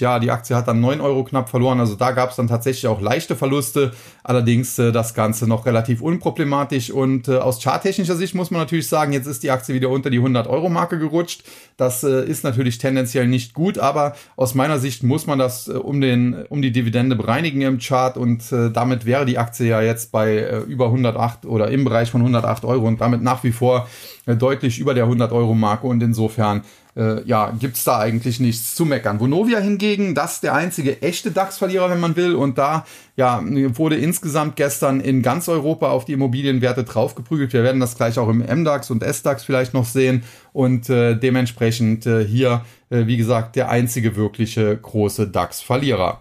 Ja, 0.00 0.18
die 0.18 0.30
Aktie 0.30 0.56
hat 0.56 0.68
dann 0.68 0.80
9 0.80 1.00
Euro 1.00 1.22
knapp 1.24 1.50
verloren. 1.50 1.80
Also 1.80 1.96
da 1.96 2.12
gab 2.12 2.30
es 2.30 2.36
dann 2.36 2.48
tatsächlich 2.48 2.86
auch 2.86 3.00
leichte 3.00 3.36
Verluste. 3.36 3.92
Allerdings 4.24 4.78
äh, 4.78 4.90
das 4.90 5.12
Ganze 5.12 5.46
noch 5.46 5.66
relativ 5.66 6.00
unproblematisch. 6.00 6.90
Und 6.90 7.28
äh, 7.28 7.36
aus 7.36 7.62
charttechnischer 7.62 8.16
Sicht 8.16 8.34
muss 8.34 8.50
man 8.50 8.60
natürlich 8.60 8.88
sagen, 8.88 9.12
jetzt 9.12 9.26
ist 9.26 9.42
die 9.42 9.50
Aktie 9.50 9.74
wieder 9.74 9.90
unter 9.90 10.08
die 10.08 10.16
100 10.16 10.46
Euro 10.46 10.70
Marke 10.70 10.98
gerutscht. 10.98 11.44
Das 11.76 12.04
äh, 12.04 12.24
ist 12.24 12.42
natürlich 12.42 12.78
tendenziell 12.78 13.26
nicht 13.26 13.52
gut, 13.52 13.78
aber 13.78 14.14
aus 14.36 14.54
meiner 14.54 14.78
Sicht 14.78 15.02
muss 15.02 15.26
man 15.26 15.38
das 15.38 15.68
äh, 15.68 15.72
um, 15.72 16.00
den, 16.00 16.46
um 16.48 16.62
die 16.62 16.72
Dividende 16.72 17.16
bereinigen 17.16 17.60
im 17.60 17.78
Chart. 17.78 18.16
Und 18.16 18.50
äh, 18.50 18.70
damit 18.70 19.04
wäre 19.04 19.26
die 19.26 19.36
Aktie 19.36 19.68
ja 19.68 19.82
jetzt 19.82 20.10
bei 20.10 20.36
äh, 20.36 20.60
über 20.60 20.86
108 20.86 21.44
oder 21.44 21.70
im 21.70 21.84
Bereich 21.84 22.10
von 22.10 22.22
108 22.22 22.64
Euro 22.64 22.86
und 22.86 23.02
damit 23.02 23.22
nach 23.22 23.44
wie 23.44 23.52
vor 23.52 23.88
deutlich 24.26 24.78
über 24.78 24.94
der 24.94 25.04
100 25.04 25.32
Euro 25.32 25.54
Marke 25.54 25.86
und 25.86 26.02
insofern 26.02 26.62
äh, 26.94 27.22
ja, 27.26 27.52
gibt's 27.58 27.84
da 27.84 27.98
eigentlich 27.98 28.38
nichts 28.38 28.74
zu 28.74 28.84
meckern. 28.84 29.18
Vonovia 29.18 29.58
hingegen, 29.58 30.14
das 30.14 30.34
ist 30.34 30.42
der 30.42 30.54
einzige 30.54 31.00
echte 31.00 31.30
DAX-Verlierer, 31.30 31.90
wenn 31.90 32.00
man 32.00 32.16
will. 32.16 32.34
Und 32.34 32.58
da 32.58 32.84
ja, 33.16 33.42
wurde 33.44 33.96
insgesamt 33.96 34.56
gestern 34.56 35.00
in 35.00 35.22
ganz 35.22 35.48
Europa 35.48 35.90
auf 35.90 36.04
die 36.04 36.12
Immobilienwerte 36.12 36.84
draufgeprügelt. 36.84 37.52
Wir 37.52 37.62
werden 37.62 37.80
das 37.80 37.96
gleich 37.96 38.18
auch 38.18 38.28
im 38.28 38.38
MDAX 38.38 38.90
und 38.90 39.02
SDAX 39.02 39.44
vielleicht 39.44 39.74
noch 39.74 39.86
sehen. 39.86 40.22
Und 40.52 40.90
äh, 40.90 41.16
dementsprechend 41.16 42.06
äh, 42.06 42.24
hier, 42.24 42.62
äh, 42.90 43.06
wie 43.06 43.16
gesagt, 43.16 43.56
der 43.56 43.70
einzige 43.70 44.14
wirkliche 44.16 44.76
große 44.76 45.28
DAX-Verlierer. 45.28 46.20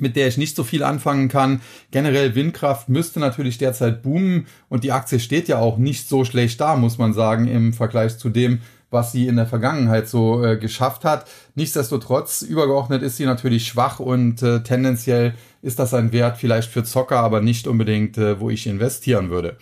mit 0.00 0.16
der 0.16 0.28
ich 0.28 0.38
nicht 0.38 0.56
so 0.56 0.64
viel 0.64 0.82
anfangen 0.82 1.28
kann. 1.28 1.60
Generell 1.90 2.34
Windkraft 2.34 2.88
müsste 2.88 3.20
natürlich 3.20 3.58
derzeit 3.58 4.02
boomen 4.02 4.46
und 4.68 4.84
die 4.84 4.92
Aktie 4.92 5.20
steht 5.20 5.48
ja 5.48 5.58
auch 5.58 5.78
nicht 5.78 6.08
so 6.08 6.24
schlecht 6.24 6.60
da, 6.60 6.76
muss 6.76 6.98
man 6.98 7.12
sagen, 7.12 7.46
im 7.46 7.72
Vergleich 7.72 8.18
zu 8.18 8.28
dem, 8.28 8.60
was 8.90 9.12
sie 9.12 9.26
in 9.26 9.36
der 9.36 9.46
Vergangenheit 9.46 10.08
so 10.08 10.44
äh, 10.44 10.56
geschafft 10.56 11.04
hat. 11.04 11.26
Nichtsdestotrotz, 11.54 12.42
übergeordnet 12.42 13.02
ist 13.02 13.16
sie 13.16 13.26
natürlich 13.26 13.66
schwach 13.66 14.00
und 14.00 14.42
äh, 14.42 14.62
tendenziell 14.62 15.34
ist 15.62 15.78
das 15.78 15.94
ein 15.94 16.12
Wert 16.12 16.38
vielleicht 16.38 16.70
für 16.70 16.82
Zocker, 16.82 17.20
aber 17.20 17.40
nicht 17.40 17.66
unbedingt, 17.66 18.18
äh, 18.18 18.40
wo 18.40 18.50
ich 18.50 18.66
investieren 18.66 19.30
würde. 19.30 19.56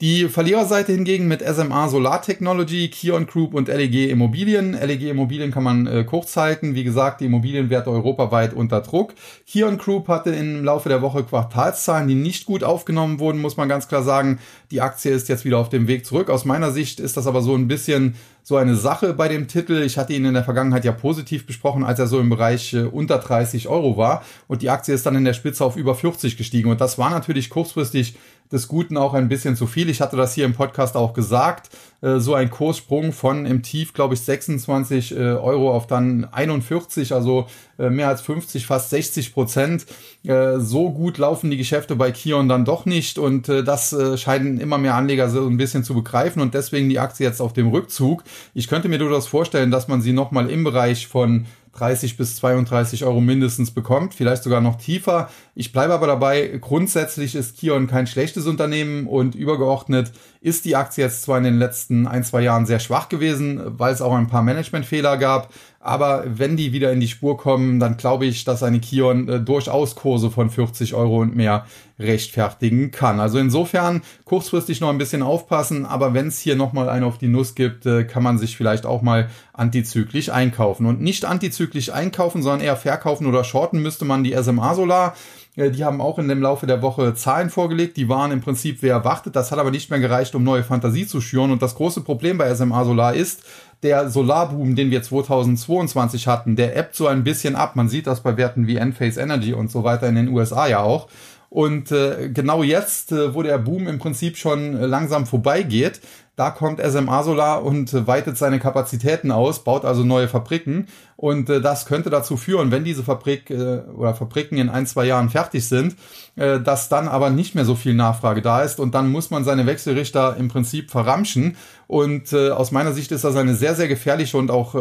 Die 0.00 0.30
Verliererseite 0.30 0.92
hingegen 0.92 1.28
mit 1.28 1.42
SMA 1.42 1.86
Solar 1.90 2.22
Technology, 2.22 2.88
Kion 2.88 3.26
Group 3.26 3.52
und 3.52 3.68
LEG 3.68 4.08
Immobilien. 4.08 4.72
LEG 4.72 5.10
Immobilien 5.10 5.50
kann 5.50 5.62
man 5.62 5.86
äh, 5.86 6.04
kurz 6.04 6.38
halten. 6.38 6.74
Wie 6.74 6.84
gesagt, 6.84 7.20
die 7.20 7.26
Immobilienwerte 7.26 7.90
europaweit 7.90 8.54
unter 8.54 8.80
Druck. 8.80 9.12
Kion 9.46 9.76
Group 9.76 10.08
hatte 10.08 10.30
im 10.30 10.64
Laufe 10.64 10.88
der 10.88 11.02
Woche 11.02 11.22
Quartalszahlen, 11.22 12.08
die 12.08 12.14
nicht 12.14 12.46
gut 12.46 12.64
aufgenommen 12.64 13.18
wurden, 13.18 13.42
muss 13.42 13.58
man 13.58 13.68
ganz 13.68 13.88
klar 13.88 14.02
sagen. 14.02 14.38
Die 14.70 14.80
Aktie 14.80 15.10
ist 15.10 15.28
jetzt 15.28 15.44
wieder 15.44 15.58
auf 15.58 15.68
dem 15.68 15.86
Weg 15.86 16.06
zurück. 16.06 16.30
Aus 16.30 16.46
meiner 16.46 16.70
Sicht 16.70 16.98
ist 16.98 17.18
das 17.18 17.26
aber 17.26 17.42
so 17.42 17.54
ein 17.54 17.68
bisschen 17.68 18.14
so 18.42 18.56
eine 18.56 18.76
Sache 18.76 19.14
bei 19.14 19.28
dem 19.28 19.48
Titel. 19.48 19.82
Ich 19.82 19.98
hatte 19.98 20.12
ihn 20.12 20.24
in 20.24 20.34
der 20.34 20.44
Vergangenheit 20.44 20.84
ja 20.84 20.92
positiv 20.92 21.46
besprochen, 21.46 21.84
als 21.84 21.98
er 21.98 22.06
so 22.06 22.20
im 22.20 22.30
Bereich 22.30 22.74
äh, 22.74 22.82
unter 22.82 23.18
30 23.18 23.68
Euro 23.68 23.96
war. 23.96 24.22
Und 24.48 24.62
die 24.62 24.70
Aktie 24.70 24.94
ist 24.94 25.06
dann 25.06 25.16
in 25.16 25.24
der 25.24 25.34
Spitze 25.34 25.64
auf 25.64 25.76
über 25.76 25.94
40 25.94 26.36
gestiegen. 26.36 26.70
Und 26.70 26.80
das 26.80 26.98
war 26.98 27.10
natürlich 27.10 27.50
kurzfristig 27.50 28.16
des 28.52 28.66
Guten 28.66 28.96
auch 28.96 29.14
ein 29.14 29.28
bisschen 29.28 29.54
zu 29.54 29.66
viel. 29.66 29.88
Ich 29.88 30.00
hatte 30.00 30.16
das 30.16 30.34
hier 30.34 30.44
im 30.44 30.54
Podcast 30.54 30.96
auch 30.96 31.12
gesagt. 31.12 31.70
Äh, 32.00 32.18
so 32.18 32.34
ein 32.34 32.50
Kurssprung 32.50 33.12
von 33.12 33.46
im 33.46 33.62
Tief, 33.62 33.92
glaube 33.92 34.14
ich, 34.14 34.20
26 34.20 35.12
äh, 35.12 35.18
Euro 35.18 35.72
auf 35.72 35.86
dann 35.86 36.24
41, 36.24 37.14
also 37.14 37.46
mehr 37.88 38.08
als 38.08 38.20
50, 38.20 38.66
fast 38.66 38.90
60 38.90 39.32
Prozent. 39.32 39.86
So 40.22 40.90
gut 40.90 41.16
laufen 41.18 41.50
die 41.50 41.56
Geschäfte 41.56 41.96
bei 41.96 42.10
Kion 42.10 42.48
dann 42.48 42.64
doch 42.64 42.84
nicht 42.84 43.18
und 43.18 43.48
das 43.48 43.96
scheinen 44.16 44.60
immer 44.60 44.76
mehr 44.76 44.94
Anleger 44.94 45.30
so 45.30 45.46
ein 45.46 45.56
bisschen 45.56 45.82
zu 45.82 45.94
begreifen 45.94 46.42
und 46.42 46.52
deswegen 46.54 46.88
die 46.90 46.98
Aktie 46.98 47.26
jetzt 47.26 47.40
auf 47.40 47.52
dem 47.52 47.68
Rückzug. 47.68 48.22
Ich 48.52 48.68
könnte 48.68 48.88
mir 48.88 48.98
durchaus 48.98 49.26
vorstellen, 49.26 49.70
dass 49.70 49.88
man 49.88 50.02
sie 50.02 50.12
nochmal 50.12 50.50
im 50.50 50.64
Bereich 50.64 51.06
von 51.06 51.46
30 51.72 52.16
bis 52.16 52.36
32 52.36 53.04
Euro 53.04 53.20
mindestens 53.20 53.70
bekommt, 53.70 54.14
vielleicht 54.14 54.42
sogar 54.42 54.60
noch 54.60 54.76
tiefer. 54.76 55.30
Ich 55.54 55.72
bleibe 55.72 55.94
aber 55.94 56.06
dabei, 56.06 56.58
grundsätzlich 56.60 57.34
ist 57.34 57.56
Kion 57.58 57.86
kein 57.86 58.06
schlechtes 58.06 58.46
Unternehmen 58.46 59.06
und 59.06 59.34
übergeordnet 59.34 60.12
ist 60.40 60.64
die 60.64 60.74
Aktie 60.74 61.04
jetzt 61.04 61.22
zwar 61.22 61.38
in 61.38 61.44
den 61.44 61.58
letzten 61.58 62.06
ein, 62.06 62.24
zwei 62.24 62.40
Jahren 62.40 62.66
sehr 62.66 62.80
schwach 62.80 63.08
gewesen, 63.08 63.60
weil 63.78 63.92
es 63.92 64.02
auch 64.02 64.14
ein 64.14 64.26
paar 64.26 64.42
Managementfehler 64.42 65.16
gab, 65.18 65.52
aber 65.80 66.24
wenn 66.26 66.56
die 66.56 66.72
wieder 66.72 66.92
in 66.92 67.00
die 67.00 67.08
Spur 67.08 67.38
kommen, 67.38 67.80
dann 67.80 67.96
glaube 67.96 68.26
ich, 68.26 68.44
dass 68.44 68.62
eine 68.62 68.80
Kion 68.80 69.28
äh, 69.28 69.40
durchaus 69.40 69.94
Kurse 69.94 70.30
von 70.30 70.50
40 70.50 70.94
Euro 70.94 71.20
und 71.20 71.34
mehr 71.34 71.66
rechtfertigen 72.00 72.90
kann. 72.90 73.20
Also 73.20 73.38
insofern 73.38 74.02
kurzfristig 74.24 74.80
noch 74.80 74.88
ein 74.88 74.98
bisschen 74.98 75.22
aufpassen, 75.22 75.86
aber 75.86 76.14
wenn 76.14 76.28
es 76.28 76.38
hier 76.38 76.56
nochmal 76.56 76.88
einen 76.88 77.04
auf 77.04 77.18
die 77.18 77.28
Nuss 77.28 77.54
gibt, 77.54 77.86
äh, 77.86 78.04
kann 78.04 78.22
man 78.22 78.38
sich 78.38 78.56
vielleicht 78.56 78.86
auch 78.86 79.02
mal 79.02 79.28
antizyklisch 79.52 80.30
einkaufen. 80.30 80.86
Und 80.86 81.00
nicht 81.00 81.24
antizyklisch 81.24 81.90
einkaufen, 81.90 82.42
sondern 82.42 82.66
eher 82.66 82.76
verkaufen 82.76 83.26
oder 83.26 83.44
shorten 83.44 83.82
müsste 83.82 84.04
man 84.04 84.24
die 84.24 84.34
SMA 84.42 84.74
Solar. 84.74 85.14
Äh, 85.56 85.70
die 85.70 85.84
haben 85.84 86.00
auch 86.00 86.18
in 86.18 86.28
dem 86.28 86.42
Laufe 86.42 86.66
der 86.66 86.82
Woche 86.82 87.14
Zahlen 87.14 87.50
vorgelegt, 87.50 87.96
die 87.96 88.08
waren 88.08 88.32
im 88.32 88.40
Prinzip 88.40 88.82
wie 88.82 88.88
erwartet. 88.88 89.36
Das 89.36 89.52
hat 89.52 89.58
aber 89.58 89.70
nicht 89.70 89.90
mehr 89.90 90.00
gereicht, 90.00 90.34
um 90.34 90.42
neue 90.42 90.64
Fantasie 90.64 91.06
zu 91.06 91.20
schüren. 91.20 91.50
Und 91.50 91.62
das 91.62 91.74
große 91.74 92.00
Problem 92.00 92.38
bei 92.38 92.54
SMA 92.54 92.84
Solar 92.84 93.14
ist, 93.14 93.42
der 93.82 94.10
Solarboom, 94.10 94.76
den 94.76 94.90
wir 94.90 95.02
2022 95.02 96.26
hatten, 96.26 96.54
der 96.54 96.76
ebbt 96.76 96.94
so 96.94 97.06
ein 97.06 97.24
bisschen 97.24 97.56
ab. 97.56 97.76
Man 97.76 97.88
sieht 97.88 98.06
das 98.06 98.20
bei 98.20 98.36
Werten 98.36 98.66
wie 98.66 98.76
Enphase 98.76 99.20
Energy 99.20 99.54
und 99.54 99.70
so 99.70 99.84
weiter 99.84 100.08
in 100.08 100.16
den 100.16 100.28
USA 100.28 100.66
ja 100.66 100.80
auch. 100.80 101.08
Und 101.50 101.90
äh, 101.90 102.30
genau 102.32 102.62
jetzt, 102.62 103.10
äh, 103.10 103.34
wo 103.34 103.42
der 103.42 103.58
Boom 103.58 103.88
im 103.88 103.98
Prinzip 103.98 104.36
schon 104.36 104.76
äh, 104.76 104.86
langsam 104.86 105.26
vorbeigeht, 105.26 106.00
da 106.40 106.48
kommt 106.50 106.80
SMA 106.80 107.22
Solar 107.22 107.62
und 107.62 107.92
äh, 107.92 108.06
weitet 108.06 108.38
seine 108.38 108.58
Kapazitäten 108.58 109.30
aus, 109.30 109.62
baut 109.62 109.84
also 109.84 110.04
neue 110.04 110.26
Fabriken. 110.26 110.86
Und 111.16 111.50
äh, 111.50 111.60
das 111.60 111.84
könnte 111.84 112.08
dazu 112.08 112.38
führen, 112.38 112.70
wenn 112.70 112.82
diese 112.82 113.02
Fabrik 113.02 113.50
äh, 113.50 113.80
oder 113.94 114.14
Fabriken 114.14 114.56
in 114.56 114.70
ein, 114.70 114.86
zwei 114.86 115.04
Jahren 115.04 115.28
fertig 115.28 115.68
sind, 115.68 115.96
äh, 116.36 116.58
dass 116.58 116.88
dann 116.88 117.08
aber 117.08 117.28
nicht 117.28 117.54
mehr 117.54 117.66
so 117.66 117.74
viel 117.74 117.92
Nachfrage 117.92 118.40
da 118.40 118.62
ist 118.62 118.80
und 118.80 118.94
dann 118.94 119.12
muss 119.12 119.28
man 119.28 119.44
seine 119.44 119.66
Wechselrichter 119.66 120.38
im 120.38 120.48
Prinzip 120.48 120.90
verramschen. 120.90 121.58
Und 121.86 122.32
äh, 122.32 122.50
aus 122.50 122.70
meiner 122.70 122.92
Sicht 122.92 123.12
ist 123.12 123.24
das 123.24 123.36
eine 123.36 123.54
sehr, 123.54 123.74
sehr 123.74 123.88
gefährliche 123.88 124.38
und 124.38 124.50
auch 124.50 124.74
äh, 124.74 124.80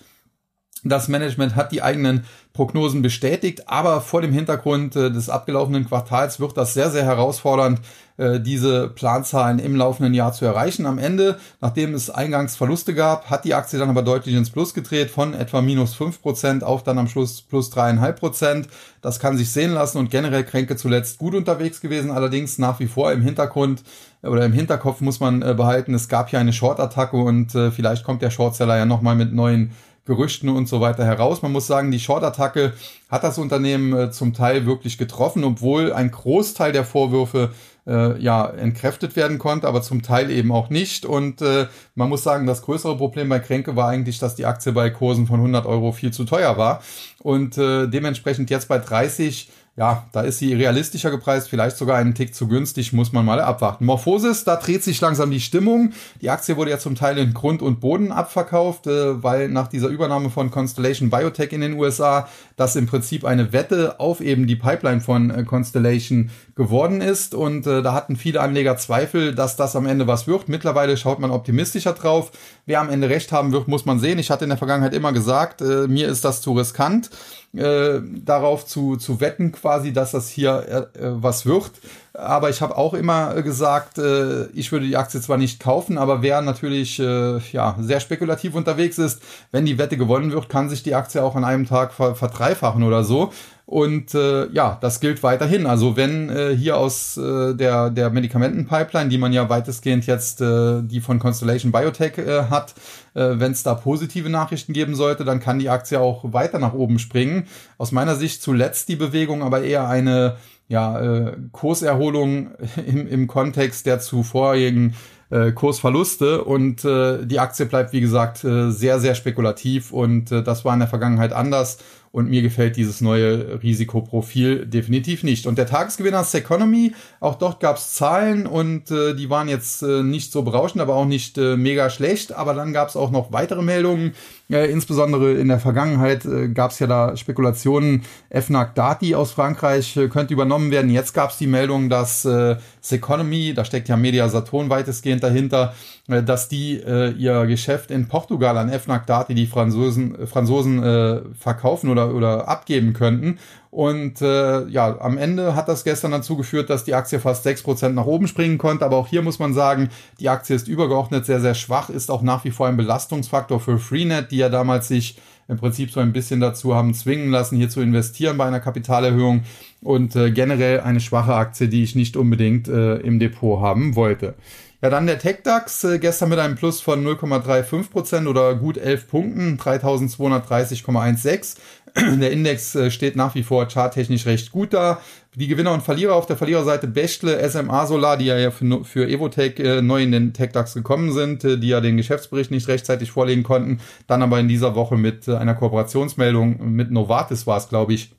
das 0.85 1.09
Management 1.09 1.55
hat 1.55 1.73
die 1.73 1.83
eigenen 1.83 2.25
Prognosen 2.53 3.03
bestätigt, 3.03 3.69
aber 3.69 4.01
vor 4.01 4.21
dem 4.21 4.33
Hintergrund 4.33 4.95
äh, 4.97 5.11
des 5.11 5.31
abgelaufenen 5.31 5.87
Quartals 5.87 6.41
wird 6.41 6.57
das 6.57 6.75
sehr, 6.75 6.91
sehr 6.91 7.05
herausfordernd, 7.05 7.81
äh, 8.19 8.41
diese 8.41 8.89
Planzahlen 8.89 9.59
im 9.59 9.77
laufenden 9.77 10.13
Jahr 10.13 10.33
zu 10.33 10.45
erreichen. 10.45 10.85
Am 10.85 10.99
Ende, 10.99 11.39
nachdem 11.61 11.95
es 11.95 12.11
eingangs 12.11 12.57
Verluste 12.57 12.95
gab, 12.95 13.31
hat 13.31 13.45
die 13.45 13.55
Aktie 13.55 13.79
dann 13.79 13.89
aber 13.89 14.03
deutlich 14.03 14.35
ins 14.35 14.51
Plus 14.51 14.75
gedreht, 14.75 15.11
von 15.11 15.35
etwa 15.35 15.63
minus 15.63 15.95
fünf 15.95 16.21
Prozent 16.21 16.65
auf 16.65 16.83
dann 16.83 16.99
am 16.99 17.09
Schluss 17.09 17.41
plus 17.41 17.71
dreieinhalb 17.71 18.19
Prozent. 18.19 18.69
Das 19.01 19.19
kann 19.19 19.39
sich 19.39 19.51
sehen 19.51 19.73
lassen 19.73 19.99
und 19.99 20.11
generell 20.11 20.45
Kränke 20.45 20.77
zuletzt 20.77 21.17
gut 21.19 21.35
unterwegs 21.35 21.81
gewesen, 21.81 22.11
allerdings 22.11 22.59
nach 22.59 22.81
wie 22.81 22.87
vor 22.87 23.13
im 23.13 23.23
Hintergrund 23.23 23.83
oder 24.23 24.45
im 24.45 24.53
Hinterkopf 24.53 25.01
muss 25.01 25.19
man 25.19 25.41
behalten, 25.41 25.95
es 25.95 26.09
gab 26.09 26.31
hier 26.31 26.39
eine 26.39 26.53
Short-Attacke 26.53 27.17
und 27.17 27.51
vielleicht 27.51 28.05
kommt 28.05 28.23
der 28.23 28.31
Shortseller 28.31 28.77
ja 28.77 28.85
nochmal 28.87 29.17
mit 29.17 29.33
neuen 29.33 29.73
Gerüchten 30.05 30.49
und 30.49 30.69
so 30.69 30.81
weiter 30.81 31.05
heraus. 31.05 31.43
Man 31.43 31.53
muss 31.53 31.67
sagen, 31.67 31.91
die 31.91 32.01
Short-Attacke 32.01 32.73
hat 33.09 33.23
das 33.23 33.39
Unternehmen 33.39 33.93
äh, 33.97 34.11
zum 34.11 34.35
Teil 34.35 34.67
wirklich 34.67 34.99
getroffen, 34.99 35.45
obwohl 35.45 35.93
ein 35.93 36.11
Großteil 36.11 36.73
der 36.73 36.85
Vorwürfe 36.85 37.51
äh, 37.87 38.21
ja 38.21 38.47
entkräftet 38.47 39.17
werden 39.17 39.39
konnte, 39.39 39.69
aber 39.69 39.83
zum 39.83 40.03
Teil 40.03 40.31
eben 40.31 40.53
auch 40.53 40.71
nicht. 40.71 41.07
Und 41.07 41.43
äh, 41.43 41.67
man 41.95 42.09
muss 42.09 42.23
sagen, 42.23 42.47
das 42.47 42.63
größere 42.63 42.97
Problem 42.97 43.29
bei 43.29 43.39
Kränke 43.39 43.77
war 43.77 43.89
eigentlich, 43.89 44.19
dass 44.19 44.35
die 44.35 44.47
Aktie 44.47 44.73
bei 44.73 44.91
Kursen 44.91 45.27
von 45.27 45.37
100 45.37 45.67
Euro 45.67 45.93
viel 45.93 46.13
zu 46.13 46.25
teuer 46.25 46.57
war 46.57 46.83
und 47.21 47.59
äh, 47.59 47.87
dementsprechend 47.87 48.51
jetzt 48.51 48.69
bei 48.69 48.79
30 48.79 49.51
ja, 49.75 50.07
da 50.13 50.21
ist 50.21 50.39
sie 50.39 50.53
realistischer 50.53 51.11
gepreist, 51.11 51.49
vielleicht 51.49 51.79
sogar 51.79 51.97
einen 51.97 52.15
Tick 52.15 52.35
zu 52.35 52.47
günstig, 52.47 52.93
muss 52.93 53.13
man 53.13 53.25
mal 53.25 53.41
abwarten. 53.41 53.87
Morphosis, 53.87 54.45
da 54.45 54.57
dreht 54.57 54.83
sich 54.83 55.01
langsam 55.01 55.31
die 55.31 55.41
Stimmung. 55.41 55.93
Die 56.21 56.29
Aktie 56.29 56.59
wurde 56.59 56.71
ja 56.71 56.79
zum 56.79 56.95
Teil 56.95 57.17
in 57.17 57.33
Grund 57.33 57.63
und 57.63 57.81
Boden 57.81 58.13
abverkauft, 58.13 58.87
äh, 58.87 59.23
weil 59.23 59.49
nach 59.49 59.69
dieser 59.69 59.89
Übernahme 59.89 60.29
von 60.29 60.51
Constellation 60.51 61.09
Biotech 61.09 61.53
in 61.53 61.63
den 61.63 61.73
USA 61.73 62.29
das 62.57 62.77
im 62.77 62.87
Prinzip 62.87 63.25
eine 63.25 63.55
Wette 63.55 63.99
auf 63.99 64.21
eben 64.21 64.47
die 64.47 64.57
Pipeline 64.57 65.01
von 65.01 65.31
äh, 65.31 65.43
Constellation 65.45 66.31
geworden 66.55 67.01
ist. 67.01 67.35
Und 67.35 67.67
äh, 67.67 67.83
da 67.83 67.95
hatten 67.95 68.17
viele 68.17 68.41
Anleger 68.41 68.77
Zweifel, 68.77 69.35
dass 69.35 69.57
das 69.57 69.77
am 69.77 69.87
Ende 69.87 70.07
was 70.07 70.27
wird. 70.27 70.49
Mittlerweile 70.49 70.97
schaut 70.97 71.19
man 71.19 71.31
optimistischer 71.31 71.93
drauf. 71.93 72.33
Wer 72.67 72.81
am 72.81 72.91
Ende 72.91 73.09
recht 73.09 73.33
haben 73.33 73.53
wird, 73.53 73.69
muss 73.69 73.85
man 73.85 73.99
sehen. 73.99 74.19
Ich 74.19 74.31
hatte 74.31 74.45
in 74.45 74.51
der 74.51 74.59
Vergangenheit 74.59 74.95
immer 74.95 75.13
gesagt, 75.13 75.61
äh, 75.61 75.87
mir 75.89 76.09
ist 76.09 76.25
das 76.25 76.41
zu 76.41 76.53
riskant 76.53 77.11
äh, 77.55 78.01
darauf 78.25 78.67
zu, 78.67 78.97
zu 78.97 79.21
wetten, 79.21 79.53
quasi, 79.53 79.93
dass 79.93 80.13
das 80.13 80.29
hier 80.29 80.89
äh, 80.95 81.01
was 81.01 81.45
wird. 81.45 81.73
Aber 82.15 82.51
ich 82.51 82.61
habe 82.61 82.77
auch 82.77 82.95
immer 82.95 83.41
gesagt, 83.43 83.99
äh, 83.99 84.47
ich 84.49 84.73
würde 84.73 84.87
die 84.87 84.97
Aktie 84.97 85.21
zwar 85.21 85.39
nicht 85.39 85.61
kaufen, 85.61 85.99
aber 85.99 86.23
wer 86.23 86.43
natürlich 86.43 86.99
äh, 86.99 87.39
ja, 87.53 87.77
sehr 87.81 88.01
spekulativ 88.01 88.55
unterwegs 88.55 88.99
ist, 88.99 89.23
wenn 89.51 89.65
die 89.65 89.79
Wette 89.79 89.97
gewonnen 89.97 90.33
wird, 90.33 90.49
kann 90.49 90.69
sich 90.69 90.83
die 90.83 90.95
Aktie 90.95 91.23
auch 91.23 91.37
an 91.37 91.45
einem 91.45 91.67
Tag 91.67 91.93
ver 91.93 92.15
verdreifachen 92.15 92.83
oder 92.83 93.05
so. 93.05 93.33
Und 93.65 94.15
äh, 94.15 94.51
ja, 94.51 94.77
das 94.81 95.01
gilt 95.01 95.23
weiterhin. 95.23 95.67
Also 95.67 95.97
wenn 95.97 96.29
äh, 96.29 96.55
hier 96.55 96.77
aus 96.77 97.17
äh, 97.17 97.55
der, 97.55 97.91
der 97.91 98.11
Medikamentenpipeline, 98.11 99.09
die 99.09 99.19
man 99.19 99.33
ja 99.33 99.49
weitestgehend 99.49 100.07
jetzt 100.07 100.41
äh, 100.41 100.83
die 100.83 101.01
von 101.01 101.19
Constellation 101.19 101.73
Biotech 101.73 102.19
äh, 102.19 102.45
hat, 102.51 102.75
äh, 103.15 103.35
wenn 103.35 103.53
es 103.53 103.63
da 103.63 103.75
positive 103.75 104.29
Nachrichten 104.29 104.73
geben 104.73 104.95
sollte, 104.95 105.25
dann 105.25 105.41
kann 105.41 105.59
die 105.59 105.71
Aktie 105.71 106.01
auch 106.01 106.33
weiter 106.33 106.59
nach 106.59 106.75
oben 106.75 106.99
springen. 106.99 107.45
Aus 107.79 107.93
meiner 107.93 108.17
Sicht 108.17 108.43
zuletzt 108.43 108.89
die 108.89 108.97
Bewegung 108.97 109.43
aber 109.43 109.63
eher 109.63 109.89
eine 109.89 110.37
ja, 110.69 111.01
äh, 111.01 111.37
Kurserholung 111.53 112.51
im, 112.87 113.07
im 113.07 113.27
Kontext 113.27 113.87
der 113.87 114.01
zuvorigen 114.01 114.95
äh, 115.31 115.53
Kursverluste 115.53 116.45
und 116.45 116.85
äh, 116.85 117.25
die 117.25 117.41
Aktie 117.41 117.67
bleibt, 117.67 117.93
wie 117.93 118.01
gesagt, 118.01 118.45
äh, 118.45 118.71
sehr, 118.71 119.01
sehr 119.01 119.15
spekulativ 119.15 119.93
und 119.93 120.31
äh, 120.31 120.43
das 120.43 120.65
war 120.65 120.75
in 120.75 120.81
der 120.81 120.89
Vergangenheit 120.89 121.33
anders 121.33 121.79
und 122.13 122.29
mir 122.29 122.43
gefällt 122.43 122.77
dieses 122.77 123.01
neue 123.01 123.63
Risikoprofil 123.63 124.67
definitiv 124.67 125.23
nicht. 125.23 125.47
Und 125.47 125.57
der 125.57 125.67
Tagesgewinner 125.67 126.25
Seconomy, 126.25 126.93
auch 127.21 127.37
dort 127.37 127.59
gab 127.59 127.79
es 127.79 127.95
Zahlen 127.95 128.47
und 128.47 128.91
äh, 128.91 129.15
die 129.15 129.31
waren 129.31 129.49
jetzt 129.49 129.83
äh, 129.83 130.03
nicht 130.03 130.31
so 130.31 130.43
berauschend, 130.43 130.83
aber 130.83 130.95
auch 130.95 131.07
nicht 131.07 131.39
äh, 131.39 131.57
mega 131.57 131.89
schlecht. 131.89 132.33
Aber 132.33 132.53
dann 132.53 132.75
gab 132.75 132.91
es 132.91 132.97
auch 132.97 133.11
noch 133.11 133.33
weitere 133.33 133.63
Meldungen. 133.63 134.13
Äh, 134.51 134.71
insbesondere 134.71 135.33
in 135.33 135.49
der 135.49 135.59
Vergangenheit 135.59 136.27
äh, 136.27 136.49
gab 136.49 136.73
es 136.73 136.79
ja 136.79 136.87
da 136.87 137.17
Spekulationen, 137.17 138.03
FNAC 138.31 138.75
Dati 138.75 139.15
aus 139.15 139.33
Frankreich 139.33 139.97
äh, 139.97 140.09
könnte 140.09 140.35
übernommen 140.35 140.71
werden. 140.71 140.91
Jetzt 140.91 141.15
gab 141.15 141.31
es 141.31 141.39
die 141.39 141.47
Meldung, 141.47 141.89
dass 141.89 142.27
äh, 142.27 142.57
Seconomy, 142.83 143.55
da 143.55 143.65
steckt 143.65 143.89
ja 143.89 143.97
Media 143.97 144.29
Saturn 144.29 144.69
weitestgehend 144.69 145.23
dahinter, 145.23 145.75
äh, 146.09 146.23
dass 146.23 146.51
die 146.51 146.75
äh, 146.75 147.13
ihr 147.13 147.47
Geschäft 147.47 147.91
in 147.91 148.09
Portugal 148.09 148.59
an 148.59 148.71
FNAC 148.71 149.07
Dati, 149.07 149.35
die 149.35 149.47
Franzosen, 149.47 150.21
äh, 150.21 150.27
Franzosen 150.27 150.83
äh, 150.83 151.21
verkaufen 151.39 151.89
oder, 151.89 152.02
oder 152.11 152.49
abgeben 152.49 152.93
könnten. 152.93 153.39
Und 153.71 154.21
äh, 154.21 154.67
ja, 154.69 155.01
am 155.01 155.17
Ende 155.17 155.55
hat 155.55 155.69
das 155.69 155.85
gestern 155.85 156.11
dazu 156.11 156.37
geführt, 156.37 156.69
dass 156.69 156.85
die 156.85 156.95
Aktie 156.95 157.21
fast 157.21 157.43
sechs 157.43 157.63
Prozent 157.63 157.95
nach 157.95 158.05
oben 158.05 158.29
springen 158.29 158.59
konnte. 158.59 158.85
Aber 158.85 158.97
auch 158.97 159.09
hier 159.09 159.23
muss 159.23 159.39
man 159.39 159.55
sagen, 159.55 159.89
die 160.21 160.29
Aktie 160.29 160.55
ist 160.55 160.69
übergeordnet 160.69 161.25
sehr, 161.25 161.41
sehr 161.41 161.55
schwach, 161.55 161.89
ist 161.89 162.11
auch 162.11 162.23
nach 162.23 162.45
wie 162.45 162.51
vor 162.51 162.67
ein 162.67 162.77
Belastungsfaktor 162.77 163.61
für 163.61 163.79
Freenet, 163.79 164.31
die 164.31 164.37
ja 164.37 164.51
damals 164.51 164.89
sich 164.89 165.17
im 165.49 165.57
Prinzip 165.57 165.91
so 165.91 166.01
ein 166.01 166.13
bisschen 166.13 166.41
dazu 166.41 166.75
haben 166.75 166.95
zwingen 166.95 167.31
lassen, 167.31 167.57
hier 167.57 167.69
zu 167.69 167.81
investieren 167.81 168.37
bei 168.37 168.47
einer 168.47 168.61
Kapitalerhöhung 168.61 169.43
und 169.83 170.15
äh, 170.17 170.31
generell 170.31 170.81
eine 170.81 171.01
schwache 171.01 171.35
Aktie, 171.35 171.69
die 171.69 171.83
ich 171.83 171.95
nicht 171.95 172.17
unbedingt 172.17 172.69
äh, 172.69 172.97
im 172.97 173.19
Depot 173.19 173.61
haben 173.61 173.97
wollte. 173.97 174.35
Ja, 174.83 174.91
dann 174.91 175.07
der 175.07 175.21
TechDAX 175.21 175.85
äh, 175.85 175.99
gestern 176.01 176.31
mit 176.31 176.41
einem 176.41 176.57
Plus 176.57 176.81
von 176.81 177.07
0,35 177.07 177.91
Prozent 177.91 178.27
oder 178.27 178.57
gut 178.57 178.77
11 178.77 179.09
Punkten, 179.09 179.57
3230,16. 179.57 181.57
Der 181.97 182.31
Index 182.31 182.75
äh, 182.75 182.91
steht 182.91 183.17
nach 183.17 183.35
wie 183.35 183.43
vor 183.43 183.69
charttechnisch 183.69 184.27
recht 184.27 184.51
gut 184.53 184.73
da. 184.73 185.01
Die 185.35 185.47
Gewinner 185.47 185.73
und 185.73 185.83
Verlierer 185.83 186.15
auf 186.15 186.27
der 186.27 186.37
Verliererseite 186.37 186.87
Bechtle, 186.87 187.49
SMA 187.49 187.87
Solar, 187.87 188.17
die 188.17 188.27
ja 188.27 188.51
für, 188.51 188.85
für 188.85 189.09
Evotech 189.09 189.59
äh, 189.59 189.83
neu 189.83 190.03
in 190.03 190.13
den 190.13 190.33
TechDAX 190.33 190.75
gekommen 190.75 191.13
sind, 191.13 191.45
äh, 191.45 191.59
die 191.59 191.69
ja 191.69 191.81
den 191.81 191.97
Geschäftsbericht 191.97 192.51
nicht 192.51 192.69
rechtzeitig 192.69 193.11
vorlegen 193.11 193.43
konnten, 193.43 193.81
dann 194.07 194.23
aber 194.23 194.41
in 194.41 194.49
dieser 194.49 194.75
Woche 194.75 194.97
mit 194.97 195.29
äh, 195.29 195.37
einer 195.37 195.55
Kooperationsmeldung 195.55 196.73
mit 196.73 196.91
Novartis 196.91 197.47
war 197.47 197.59
es, 197.59 197.69
glaube 197.69 197.95
ich, 197.95 198.13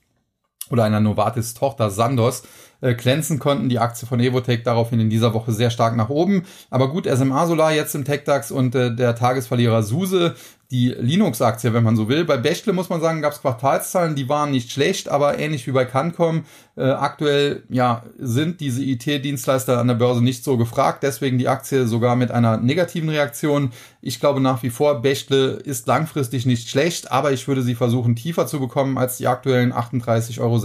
oder 0.70 0.84
einer 0.84 1.00
Novartis-Tochter 1.00 1.90
Sandos 1.90 2.44
äh, 2.82 2.96
glänzen 2.96 3.40
konnten. 3.40 3.70
Die 3.70 3.80
Aktie 3.80 4.08
von 4.08 4.20
Evotech 4.20 4.64
daraufhin 4.64 5.00
in 5.00 5.10
dieser 5.10 5.34
Woche 5.34 5.52
sehr 5.52 5.70
stark 5.70 5.96
nach 5.96 6.10
oben. 6.10 6.44
Aber 6.70 6.90
gut, 6.90 7.08
SMA 7.08 7.46
Solar 7.48 7.74
jetzt 7.74 7.96
im 7.96 8.06
TechDAX 8.06 8.52
und 8.52 8.76
äh, 8.76 8.94
der 8.96 9.16
Tagesverlierer 9.16 9.84
SUSE 9.84 10.36
die 10.72 10.90
Linux-Aktie, 10.90 11.74
wenn 11.74 11.84
man 11.84 11.96
so 11.96 12.10
will. 12.10 12.26
Bei 12.26 12.38
Bechtle 12.38 12.74
muss 12.74 12.90
man 12.90 13.00
sagen, 13.00 13.22
gab 13.22 13.34
es 13.34 13.42
Quartalszahlen, 13.42 14.16
die 14.16 14.28
waren 14.28 14.52
nicht 14.52 14.72
schlecht, 14.72 15.08
aber 15.08 15.38
ähnlich 15.38 15.68
wie 15.68 15.72
bei 15.72 15.86
Cancom, 15.86 16.46
äh, 16.76 16.90
aktuell 16.90 17.64
ja, 17.70 18.04
sind 18.18 18.60
diese 18.60 18.84
IT-Dienstleister 18.84 19.78
an 19.78 19.88
der 19.88 19.96
Börse 19.96 20.24
nicht 20.24 20.44
so 20.44 20.58
gefragt, 20.58 21.04
deswegen 21.04 21.38
die 21.38 21.48
Aktie 21.48 21.86
sogar 21.86 22.16
mit 22.16 22.32
einer 22.32 22.58
negativen 22.58 23.10
Reaktion. 23.10 23.72
Ich 24.02 24.20
glaube 24.20 24.40
nach 24.40 24.64
wie 24.64 24.72
vor, 24.72 25.02
Bechtle 25.02 25.52
ist 25.52 25.86
langfristig 25.86 26.48
nicht 26.48 26.68
schlecht, 26.68 27.12
aber 27.12 27.32
ich 27.32 27.48
würde 27.48 27.62
sie 27.62 27.76
versuchen 27.76 28.16
tiefer 28.16 28.48
zu 28.48 28.60
bekommen 28.60 28.98
als 28.98 29.18
die 29.18 29.28
aktuellen 29.28 29.72
38,46 29.72 30.40
Euro. 30.42 30.62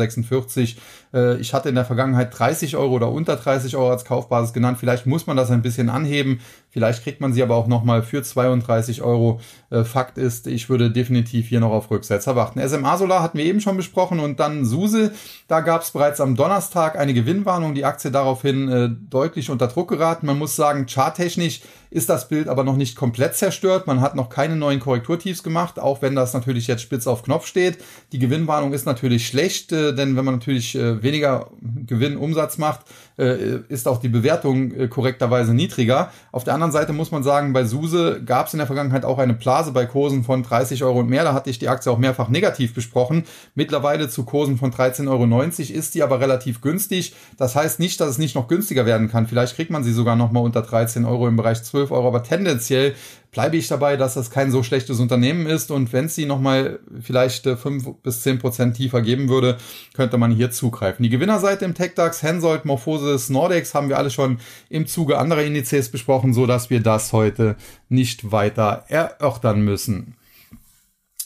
Äh, 1.12 1.40
ich 1.40 1.52
hatte 1.52 1.68
in 1.68 1.74
der 1.74 1.84
Vergangenheit 1.84 2.37
30 2.38 2.76
Euro 2.76 2.94
oder 2.94 3.12
unter 3.12 3.37
30 3.37 3.76
Euro 3.76 3.90
als 3.90 4.06
Kaufbasis 4.06 4.54
genannt. 4.54 4.78
Vielleicht 4.80 5.06
muss 5.06 5.26
man 5.26 5.37
das 5.37 5.50
ein 5.50 5.62
bisschen 5.62 5.90
anheben. 5.90 6.40
Vielleicht 6.70 7.02
kriegt 7.02 7.20
man 7.20 7.32
sie 7.32 7.42
aber 7.42 7.56
auch 7.56 7.66
nochmal 7.66 8.02
für 8.02 8.22
32 8.22 9.02
Euro. 9.02 9.40
Äh, 9.70 9.84
Fakt 9.88 10.16
ist, 10.16 10.46
ich 10.46 10.68
würde 10.68 10.90
definitiv 10.92 11.48
hier 11.48 11.59
noch 11.59 11.72
auf 11.72 11.90
Rücksetzer 11.90 12.37
warten. 12.37 12.61
SMA 12.66 12.96
Solar 12.96 13.22
hatten 13.22 13.38
wir 13.38 13.44
eben 13.44 13.61
schon 13.61 13.77
besprochen 13.77 14.20
und 14.20 14.38
dann 14.38 14.64
SUSE. 14.64 15.11
Da 15.48 15.61
gab 15.61 15.83
es 15.83 15.90
bereits 15.90 16.20
am 16.20 16.37
Donnerstag 16.37 16.96
eine 16.96 17.14
Gewinnwarnung. 17.14 17.74
Die 17.74 17.85
Aktie 17.85 18.12
daraufhin 18.12 18.68
äh, 18.68 18.90
deutlich 19.11 19.51
unter 19.51 19.66
Druck 19.66 19.88
geraten. 19.88 20.27
Man 20.27 20.38
muss 20.38 20.55
sagen, 20.55 20.87
charttechnisch 20.87 21.62
ist 21.90 22.09
das 22.09 22.29
Bild 22.29 22.48
aber 22.48 22.64
noch 22.64 22.77
nicht 22.77 22.96
komplett 22.96 23.35
zerstört. 23.35 23.87
Man 23.87 24.01
hat 24.01 24.14
noch 24.14 24.29
keine 24.29 24.57
neuen 24.57 24.81
Korrekturtiefs 24.81 25.42
gemacht, 25.42 25.79
auch 25.79 26.03
wenn 26.03 26.14
das 26.14 26.35
natürlich 26.35 26.66
jetzt 26.66 26.83
spitz 26.83 27.07
auf 27.07 27.22
Knopf 27.22 27.46
steht. 27.46 27.79
Die 28.12 28.18
Gewinnwarnung 28.18 28.72
ist 28.72 28.87
natürlich 28.87 29.27
schlecht, 29.27 29.72
äh, 29.72 29.94
denn 29.94 30.16
wenn 30.16 30.24
man 30.24 30.35
natürlich 30.35 30.74
äh, 30.74 31.03
weniger 31.03 31.48
Gewinnumsatz 31.87 32.59
macht, 32.59 32.81
äh, 33.18 33.61
ist 33.68 33.88
auch 33.88 34.01
die 34.01 34.09
Bewertung 34.09 34.88
korrekterweise 34.88 35.55
niedriger. 35.55 36.12
Auf 36.33 36.44
der 36.44 36.55
anderen 36.55 36.72
Seite 36.72 36.92
muss 36.92 37.11
man 37.11 37.22
sagen, 37.22 37.53
bei 37.53 37.64
SUSE 37.64 38.22
gab 38.24 38.46
es 38.46 38.55
in 38.55 38.59
der 38.59 38.66
Vergangenheit 38.66 39.05
auch 39.05 39.18
eine 39.18 39.35
Blase 39.35 39.72
bei 39.72 39.87
Kursen 39.87 40.24
von 40.24 40.42
30 40.42 40.85
Euro 40.85 41.01
und 41.01 41.09
mehr. 41.09 41.24
Da 41.24 41.33
hatte 41.33 41.51
ich 41.51 41.59
die 41.59 41.68
Aktie 41.68 41.90
auch 41.90 41.98
mehrfach 41.98 42.29
negativ 42.29 42.74
besprochen. 42.74 43.24
Mittlerweile 43.55 44.09
zu 44.09 44.24
Kursen 44.24 44.57
von 44.59 44.72
13,90 44.72 45.09
Euro 45.09 45.79
ist 45.79 45.94
die 45.94 46.03
aber 46.03 46.20
relativ 46.20 46.61
günstig. 46.61 47.14
Das 47.37 47.55
heißt 47.55 47.81
nicht, 47.81 48.01
dass 48.01 48.11
es 48.11 48.18
nicht 48.18 48.35
noch 48.35 48.48
günstiger 48.48 48.87
werden 48.87 49.09
kann. 49.09 49.27
Vielleicht 49.27 49.57
kriegt 49.57 49.70
man 49.70 49.85
sie 49.85 49.92
sogar 49.92 50.16
noch 50.16 50.31
mal 50.31 50.40
unter 50.40 50.62
13 50.62 51.05
Euro 51.05 51.29
im 51.29 51.37
Bereich 51.37 51.62
12 51.62 51.77
Euro, 51.78 52.08
aber 52.08 52.22
tendenziell 52.22 52.94
bleibe 53.30 53.56
ich 53.56 53.68
dabei, 53.68 53.96
dass 53.96 54.14
das 54.14 54.30
kein 54.30 54.50
so 54.50 54.62
schlechtes 54.62 55.00
Unternehmen 55.00 55.46
ist 55.46 55.70
und 55.70 55.92
wenn 55.92 56.06
es 56.06 56.14
sie 56.14 56.26
nochmal 56.26 56.80
vielleicht 57.00 57.46
äh, 57.46 57.56
fünf 57.56 57.86
bis 58.02 58.22
zehn 58.22 58.38
Prozent 58.38 58.76
tiefer 58.76 59.02
geben 59.02 59.28
würde, 59.28 59.58
könnte 59.94 60.18
man 60.18 60.30
hier 60.30 60.50
zugreifen. 60.50 61.02
Die 61.02 61.10
Gewinnerseite 61.10 61.64
im 61.64 61.74
TechDAX, 61.74 62.22
Hensoldt, 62.22 62.64
Morphosis, 62.64 63.28
Nordex 63.28 63.74
haben 63.74 63.88
wir 63.88 63.98
alle 63.98 64.10
schon 64.10 64.38
im 64.70 64.86
Zuge 64.86 65.18
anderer 65.18 65.42
Indizes 65.42 65.90
besprochen, 65.90 66.32
so 66.32 66.46
dass 66.46 66.70
wir 66.70 66.80
das 66.80 67.12
heute 67.12 67.56
nicht 67.88 68.32
weiter 68.32 68.84
erörtern 68.88 69.60
müssen. 69.60 70.16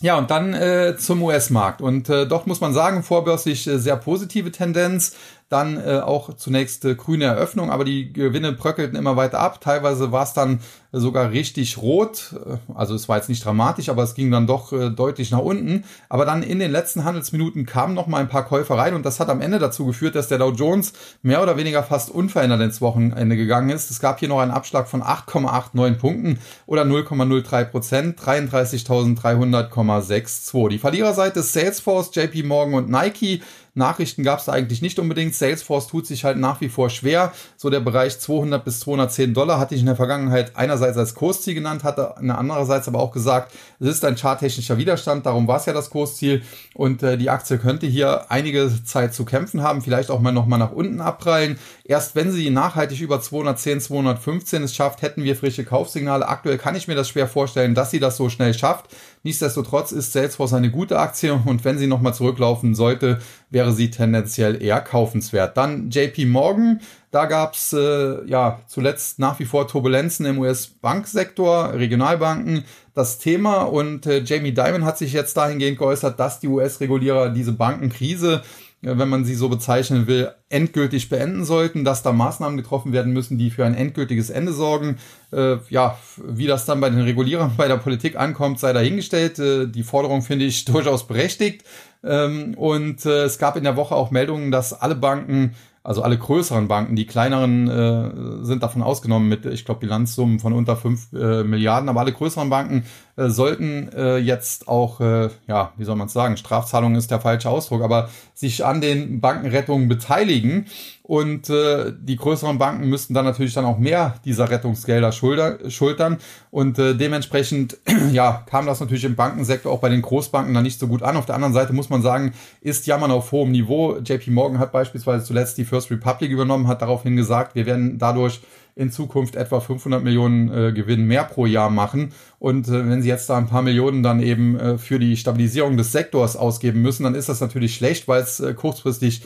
Ja, 0.02 0.18
und 0.18 0.32
dann 0.32 0.52
äh, 0.52 0.96
zum 0.98 1.22
US-Markt. 1.22 1.80
Und 1.80 2.08
äh, 2.08 2.26
dort 2.26 2.48
muss 2.48 2.60
man 2.60 2.74
sagen, 2.74 3.04
vorbörslich 3.04 3.68
äh, 3.68 3.78
sehr 3.78 3.96
positive 3.96 4.50
Tendenz 4.50 5.14
dann 5.48 5.76
äh, 5.76 6.00
auch 6.00 6.34
zunächst 6.34 6.84
äh, 6.84 6.94
grüne 6.94 7.26
Eröffnung, 7.26 7.70
aber 7.70 7.84
die 7.84 8.12
Gewinne 8.12 8.52
bröckelten 8.52 8.96
immer 8.96 9.16
weiter 9.16 9.40
ab. 9.40 9.60
Teilweise 9.60 10.10
war 10.10 10.24
es 10.24 10.32
dann 10.32 10.60
sogar 10.92 11.30
richtig 11.30 11.78
rot. 11.78 12.34
Äh, 12.46 12.58
also 12.74 12.94
es 12.94 13.08
war 13.08 13.16
jetzt 13.16 13.28
nicht 13.28 13.44
dramatisch, 13.44 13.88
aber 13.88 14.02
es 14.02 14.14
ging 14.14 14.30
dann 14.30 14.46
doch 14.46 14.72
äh, 14.72 14.90
deutlich 14.90 15.30
nach 15.30 15.40
unten. 15.40 15.84
Aber 16.08 16.24
dann 16.24 16.42
in 16.42 16.58
den 16.58 16.70
letzten 16.70 17.04
Handelsminuten 17.04 17.66
kamen 17.66 17.92
noch 17.94 18.06
mal 18.06 18.18
ein 18.18 18.28
paar 18.28 18.46
Käufer 18.46 18.78
rein 18.78 18.94
und 18.94 19.04
das 19.04 19.20
hat 19.20 19.28
am 19.28 19.40
Ende 19.40 19.58
dazu 19.58 19.86
geführt, 19.86 20.14
dass 20.14 20.28
der 20.28 20.38
Dow 20.38 20.52
Jones 20.52 20.92
mehr 21.22 21.42
oder 21.42 21.56
weniger 21.56 21.82
fast 21.82 22.10
unverändert 22.10 22.60
ins 22.60 22.80
Wochenende 22.80 23.36
gegangen 23.36 23.70
ist. 23.70 23.90
Es 23.90 23.98
gab 24.00 24.20
hier 24.20 24.28
noch 24.28 24.38
einen 24.40 24.52
Abschlag 24.52 24.88
von 24.88 25.02
8,89 25.02 25.94
Punkten 25.96 26.38
oder 26.66 26.82
0,03 26.82 27.64
Prozent, 27.64 28.20
33.300,62. 28.20 30.68
Die 30.68 30.78
Verliererseite 30.78 31.42
Salesforce, 31.42 32.14
JP 32.14 32.44
Morgan 32.44 32.74
und 32.74 32.90
Nike. 32.90 33.42
Nachrichten 33.74 34.22
gab 34.22 34.38
es 34.38 34.44
da 34.44 34.52
eigentlich 34.52 34.82
nicht 34.82 34.98
unbedingt. 34.98 35.34
Salesforce 35.34 35.86
tut 35.86 36.06
sich 36.06 36.24
halt 36.24 36.36
nach 36.36 36.60
wie 36.60 36.68
vor 36.68 36.90
schwer. 36.90 37.32
So 37.56 37.70
der 37.70 37.80
Bereich 37.80 38.18
200 38.18 38.62
bis 38.64 38.80
210 38.80 39.32
Dollar 39.32 39.58
hatte 39.58 39.74
ich 39.74 39.80
in 39.80 39.86
der 39.86 39.96
Vergangenheit 39.96 40.56
einerseits 40.56 40.98
als 40.98 41.14
Kursziel 41.14 41.54
genannt, 41.54 41.82
hatte 41.82 42.16
andererseits 42.16 42.86
aber 42.88 42.98
auch 42.98 43.12
gesagt, 43.12 43.52
es 43.80 43.88
ist 43.88 44.04
ein 44.04 44.16
charttechnischer 44.16 44.76
Widerstand. 44.76 45.24
Darum 45.24 45.48
war 45.48 45.56
es 45.56 45.66
ja 45.66 45.72
das 45.72 45.88
Kursziel. 45.88 46.42
Und 46.74 47.02
äh, 47.02 47.16
die 47.16 47.30
Aktie 47.30 47.58
könnte 47.58 47.86
hier 47.86 48.30
einige 48.30 48.70
Zeit 48.84 49.14
zu 49.14 49.24
kämpfen 49.24 49.62
haben, 49.62 49.80
vielleicht 49.80 50.10
auch 50.10 50.20
mal 50.20 50.32
nochmal 50.32 50.58
nach 50.58 50.72
unten 50.72 51.00
abprallen. 51.00 51.58
Erst 51.84 52.14
wenn 52.14 52.30
sie 52.30 52.50
nachhaltig 52.50 53.00
über 53.00 53.20
210, 53.20 53.80
215 53.80 54.62
es 54.64 54.74
schafft, 54.74 55.02
hätten 55.02 55.24
wir 55.24 55.34
frische 55.34 55.64
Kaufsignale. 55.64 56.28
Aktuell 56.28 56.58
kann 56.58 56.74
ich 56.74 56.88
mir 56.88 56.94
das 56.94 57.08
schwer 57.08 57.26
vorstellen, 57.26 57.74
dass 57.74 57.90
sie 57.90 58.00
das 58.00 58.18
so 58.18 58.28
schnell 58.28 58.52
schafft. 58.52 58.86
Nichtsdestotrotz 59.24 59.92
ist 59.92 60.12
Salesforce 60.12 60.54
eine 60.54 60.70
gute 60.70 60.98
Aktie 60.98 61.32
und 61.32 61.64
wenn 61.64 61.78
sie 61.78 61.86
nochmal 61.86 62.12
zurücklaufen 62.12 62.74
sollte, 62.74 63.20
wäre 63.50 63.72
sie 63.72 63.90
tendenziell 63.90 64.60
eher 64.60 64.80
kaufenswert. 64.80 65.56
Dann 65.56 65.90
JP 65.90 66.26
Morgan, 66.26 66.80
da 67.12 67.26
gab's 67.26 67.72
äh, 67.72 68.24
ja 68.26 68.60
zuletzt 68.66 69.20
nach 69.20 69.38
wie 69.38 69.44
vor 69.44 69.68
Turbulenzen 69.68 70.26
im 70.26 70.38
US-Banksektor, 70.38 71.74
Regionalbanken, 71.74 72.64
das 72.94 73.18
Thema 73.18 73.62
und 73.62 74.06
äh, 74.06 74.22
Jamie 74.24 74.52
Dimon 74.52 74.84
hat 74.84 74.98
sich 74.98 75.12
jetzt 75.12 75.36
dahingehend 75.36 75.78
geäußert, 75.78 76.18
dass 76.18 76.40
die 76.40 76.48
US-Regulierer 76.48 77.30
diese 77.30 77.52
Bankenkrise 77.52 78.42
wenn 78.82 79.08
man 79.08 79.24
sie 79.24 79.36
so 79.36 79.48
bezeichnen 79.48 80.08
will, 80.08 80.30
endgültig 80.48 81.08
beenden 81.08 81.44
sollten, 81.44 81.84
dass 81.84 82.02
da 82.02 82.12
Maßnahmen 82.12 82.56
getroffen 82.56 82.92
werden 82.92 83.12
müssen, 83.12 83.38
die 83.38 83.50
für 83.50 83.64
ein 83.64 83.74
endgültiges 83.74 84.28
Ende 84.28 84.52
sorgen. 84.52 84.96
Äh, 85.32 85.58
ja, 85.70 85.96
wie 86.26 86.48
das 86.48 86.64
dann 86.64 86.80
bei 86.80 86.90
den 86.90 87.00
Regulierern, 87.00 87.52
bei 87.56 87.68
der 87.68 87.76
Politik 87.76 88.16
ankommt, 88.16 88.58
sei 88.58 88.72
dahingestellt. 88.72 89.38
Äh, 89.38 89.68
die 89.68 89.84
Forderung 89.84 90.22
finde 90.22 90.44
ich 90.44 90.64
durchaus 90.66 91.06
berechtigt. 91.06 91.64
Ähm, 92.04 92.54
und 92.54 93.06
äh, 93.06 93.22
es 93.22 93.38
gab 93.38 93.56
in 93.56 93.64
der 93.64 93.76
Woche 93.76 93.94
auch 93.94 94.10
Meldungen, 94.10 94.50
dass 94.50 94.72
alle 94.72 94.96
Banken 94.96 95.54
also 95.84 96.02
alle 96.02 96.16
größeren 96.16 96.68
Banken, 96.68 96.94
die 96.94 97.06
kleineren 97.06 97.68
äh, 97.68 98.44
sind 98.44 98.62
davon 98.62 98.82
ausgenommen 98.82 99.28
mit, 99.28 99.46
ich 99.46 99.64
glaube, 99.64 99.80
Bilanzsummen 99.80 100.38
von 100.38 100.52
unter 100.52 100.76
fünf 100.76 101.12
äh, 101.12 101.42
Milliarden, 101.42 101.88
aber 101.88 102.00
alle 102.00 102.12
größeren 102.12 102.48
Banken 102.50 102.84
äh, 103.16 103.28
sollten 103.28 103.90
äh, 103.92 104.16
jetzt 104.16 104.68
auch, 104.68 105.00
äh, 105.00 105.28
ja, 105.46 105.72
wie 105.76 105.84
soll 105.84 105.96
man 105.96 106.06
es 106.06 106.12
sagen, 106.12 106.36
Strafzahlungen 106.36 106.96
ist 106.96 107.10
der 107.10 107.20
falsche 107.20 107.50
Ausdruck, 107.50 107.82
aber 107.82 108.08
sich 108.34 108.64
an 108.64 108.80
den 108.80 109.20
Bankenrettungen 109.20 109.88
beteiligen. 109.88 110.66
Und 111.02 111.50
äh, 111.50 111.92
die 111.98 112.16
größeren 112.16 112.56
Banken 112.58 112.88
müssten 112.88 113.12
dann 113.12 113.26
natürlich 113.26 113.52
dann 113.52 113.66
auch 113.66 113.76
mehr 113.76 114.14
dieser 114.24 114.48
Rettungsgelder 114.50 115.12
schulter, 115.12 115.58
schultern. 115.68 116.18
Und 116.50 116.78
äh, 116.78 116.94
dementsprechend 116.94 117.76
ja, 118.12 118.44
kam 118.48 118.64
das 118.64 118.80
natürlich 118.80 119.04
im 119.04 119.16
Bankensektor 119.16 119.70
auch 119.70 119.80
bei 119.80 119.90
den 119.90 120.00
Großbanken 120.00 120.54
dann 120.54 120.62
nicht 120.62 120.78
so 120.78 120.86
gut 120.86 121.02
an. 121.02 121.18
Auf 121.18 121.26
der 121.26 121.34
anderen 121.34 121.52
Seite 121.52 121.74
muss 121.74 121.90
man 121.90 122.00
sagen, 122.00 122.32
ist 122.62 122.86
Jammern 122.86 123.10
auf 123.10 123.30
hohem 123.32 123.50
Niveau. 123.50 123.98
JP 123.98 124.30
Morgan 124.30 124.58
hat 124.58 124.72
beispielsweise 124.72 125.24
zuletzt 125.24 125.58
die 125.58 125.66
First 125.66 125.90
Republic 125.90 126.30
übernommen, 126.30 126.66
hat 126.66 126.80
daraufhin 126.80 127.16
gesagt, 127.16 127.56
wir 127.56 127.66
werden 127.66 127.98
dadurch 127.98 128.40
in 128.74 128.90
Zukunft 128.90 129.36
etwa 129.36 129.60
500 129.60 130.02
Millionen 130.02 130.50
äh, 130.50 130.72
Gewinn 130.72 131.04
mehr 131.04 131.24
pro 131.24 131.46
Jahr 131.46 131.70
machen. 131.70 132.12
Und 132.38 132.68
äh, 132.68 132.88
wenn 132.88 133.02
Sie 133.02 133.08
jetzt 133.08 133.28
da 133.28 133.36
ein 133.36 133.48
paar 133.48 133.62
Millionen 133.62 134.02
dann 134.02 134.20
eben 134.20 134.58
äh, 134.58 134.78
für 134.78 134.98
die 134.98 135.16
Stabilisierung 135.16 135.76
des 135.76 135.92
Sektors 135.92 136.36
ausgeben 136.36 136.80
müssen, 136.80 137.04
dann 137.04 137.14
ist 137.14 137.28
das 137.28 137.40
natürlich 137.40 137.74
schlecht, 137.74 138.08
weil 138.08 138.22
es 138.22 138.40
äh, 138.40 138.54
kurzfristig 138.54 139.22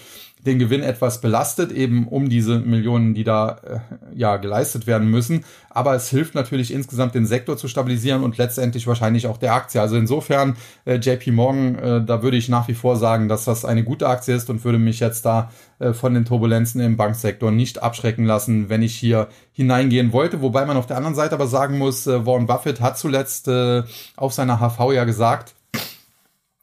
den 0.46 0.58
Gewinn 0.58 0.82
etwas 0.82 1.20
belastet, 1.20 1.72
eben 1.72 2.06
um 2.06 2.28
diese 2.28 2.60
Millionen, 2.60 3.14
die 3.14 3.24
da 3.24 3.58
äh, 3.62 3.78
ja 4.14 4.36
geleistet 4.36 4.86
werden 4.86 5.10
müssen. 5.10 5.44
Aber 5.68 5.94
es 5.94 6.08
hilft 6.08 6.34
natürlich 6.34 6.72
insgesamt 6.72 7.14
den 7.14 7.26
Sektor 7.26 7.56
zu 7.56 7.68
stabilisieren 7.68 8.22
und 8.22 8.38
letztendlich 8.38 8.86
wahrscheinlich 8.86 9.26
auch 9.26 9.36
der 9.36 9.54
Aktie. 9.54 9.80
Also 9.80 9.96
insofern 9.96 10.56
äh, 10.84 10.94
JP 10.94 11.32
Morgan, 11.32 11.74
äh, 11.74 12.04
da 12.04 12.22
würde 12.22 12.36
ich 12.36 12.48
nach 12.48 12.68
wie 12.68 12.74
vor 12.74 12.96
sagen, 12.96 13.28
dass 13.28 13.44
das 13.44 13.64
eine 13.64 13.84
gute 13.84 14.08
Aktie 14.08 14.34
ist 14.34 14.48
und 14.48 14.64
würde 14.64 14.78
mich 14.78 15.00
jetzt 15.00 15.26
da 15.26 15.50
äh, 15.80 15.92
von 15.92 16.14
den 16.14 16.24
Turbulenzen 16.24 16.80
im 16.80 16.96
Banksektor 16.96 17.50
nicht 17.50 17.82
abschrecken 17.82 18.24
lassen, 18.24 18.68
wenn 18.68 18.82
ich 18.82 18.94
hier 18.94 19.28
hineingehen 19.52 20.12
wollte. 20.12 20.40
Wobei 20.40 20.64
man 20.64 20.76
auf 20.76 20.86
der 20.86 20.96
anderen 20.96 21.16
Seite 21.16 21.34
aber 21.34 21.48
sagen 21.48 21.76
muss, 21.76 22.06
äh, 22.06 22.24
Warren 22.24 22.46
Buffett 22.46 22.80
hat 22.80 22.98
zuletzt 22.98 23.48
äh, 23.48 23.82
auf 24.16 24.32
seiner 24.32 24.60
HV 24.60 24.92
ja 24.92 25.04
gesagt, 25.04 25.56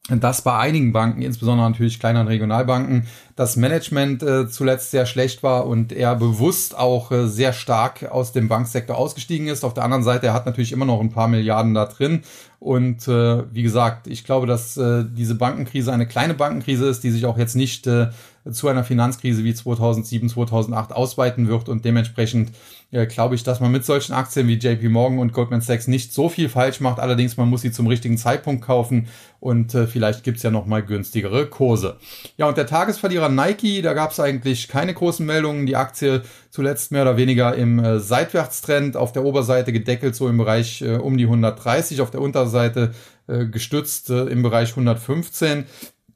dass 0.09 0.41
bei 0.41 0.57
einigen 0.57 0.91
Banken, 0.91 1.21
insbesondere 1.21 1.69
natürlich 1.69 1.99
kleineren 1.99 2.27
Regionalbanken, 2.27 3.07
das 3.35 3.55
Management 3.55 4.21
äh, 4.21 4.47
zuletzt 4.47 4.91
sehr 4.91 5.05
schlecht 5.05 5.41
war 5.41 5.65
und 5.65 5.91
er 5.91 6.15
bewusst 6.15 6.77
auch 6.77 7.11
äh, 7.11 7.27
sehr 7.27 7.51
stark 7.51 8.11
aus 8.11 8.31
dem 8.31 8.47
Banksektor 8.47 8.95
ausgestiegen 8.95 9.47
ist. 9.47 9.63
Auf 9.63 9.73
der 9.73 9.83
anderen 9.83 10.03
Seite, 10.03 10.27
er 10.27 10.33
hat 10.33 10.45
natürlich 10.45 10.71
immer 10.71 10.85
noch 10.85 11.01
ein 11.01 11.11
paar 11.11 11.27
Milliarden 11.27 11.73
da 11.73 11.85
drin. 11.85 12.21
Und 12.59 13.07
äh, 13.09 13.43
wie 13.51 13.63
gesagt, 13.63 14.07
ich 14.07 14.23
glaube, 14.23 14.47
dass 14.47 14.77
äh, 14.77 15.03
diese 15.05 15.35
Bankenkrise 15.35 15.91
eine 15.91 16.07
kleine 16.07 16.33
Bankenkrise 16.33 16.87
ist, 16.87 17.03
die 17.03 17.11
sich 17.11 17.25
auch 17.25 17.37
jetzt 17.37 17.55
nicht 17.55 17.87
äh, 17.87 18.09
zu 18.51 18.67
einer 18.67 18.83
Finanzkrise 18.83 19.43
wie 19.43 19.53
2007, 19.53 20.29
2008 20.29 20.93
ausweiten 20.93 21.47
wird 21.47 21.69
und 21.69 21.85
dementsprechend 21.85 22.51
äh, 22.91 23.05
glaube 23.05 23.35
ich, 23.35 23.43
dass 23.43 23.59
man 23.59 23.71
mit 23.71 23.85
solchen 23.85 24.13
Aktien 24.13 24.47
wie 24.47 24.55
JP 24.55 24.89
Morgan 24.89 25.19
und 25.19 25.33
Goldman 25.33 25.61
Sachs 25.61 25.87
nicht 25.87 26.13
so 26.13 26.29
viel 26.29 26.49
falsch 26.49 26.79
macht. 26.79 26.99
Allerdings, 26.99 27.37
man 27.37 27.49
muss 27.49 27.61
sie 27.61 27.71
zum 27.71 27.87
richtigen 27.87 28.17
Zeitpunkt 28.17 28.63
kaufen 28.63 29.07
und 29.39 29.73
äh, 29.75 29.87
vielleicht 29.87 30.23
gibt's 30.23 30.43
ja 30.43 30.51
noch 30.51 30.65
mal 30.65 30.83
günstigere 30.83 31.47
Kurse. 31.47 31.97
Ja, 32.37 32.47
und 32.47 32.57
der 32.57 32.67
Tagesverlierer 32.67 33.22
Verlierer 33.23 33.29
Nike, 33.29 33.81
da 33.81 33.93
gab 33.93 34.11
es 34.11 34.19
eigentlich 34.19 34.67
keine 34.67 34.93
großen 34.93 35.25
Meldungen. 35.25 35.65
Die 35.65 35.75
Aktie 35.75 36.23
zuletzt 36.49 36.91
mehr 36.91 37.03
oder 37.03 37.17
weniger 37.17 37.55
im 37.55 37.79
äh, 37.79 37.99
Seitwärtstrend, 37.99 38.97
auf 38.97 39.11
der 39.11 39.23
Oberseite 39.23 39.71
gedeckelt 39.71 40.15
so 40.15 40.27
im 40.27 40.37
Bereich 40.37 40.81
äh, 40.81 40.95
um 40.95 41.17
die 41.17 41.25
130, 41.25 42.01
auf 42.01 42.11
der 42.11 42.21
Unterseite 42.21 42.93
äh, 43.27 43.45
gestützt 43.45 44.09
äh, 44.09 44.25
im 44.25 44.43
Bereich 44.43 44.71
115 44.71 45.65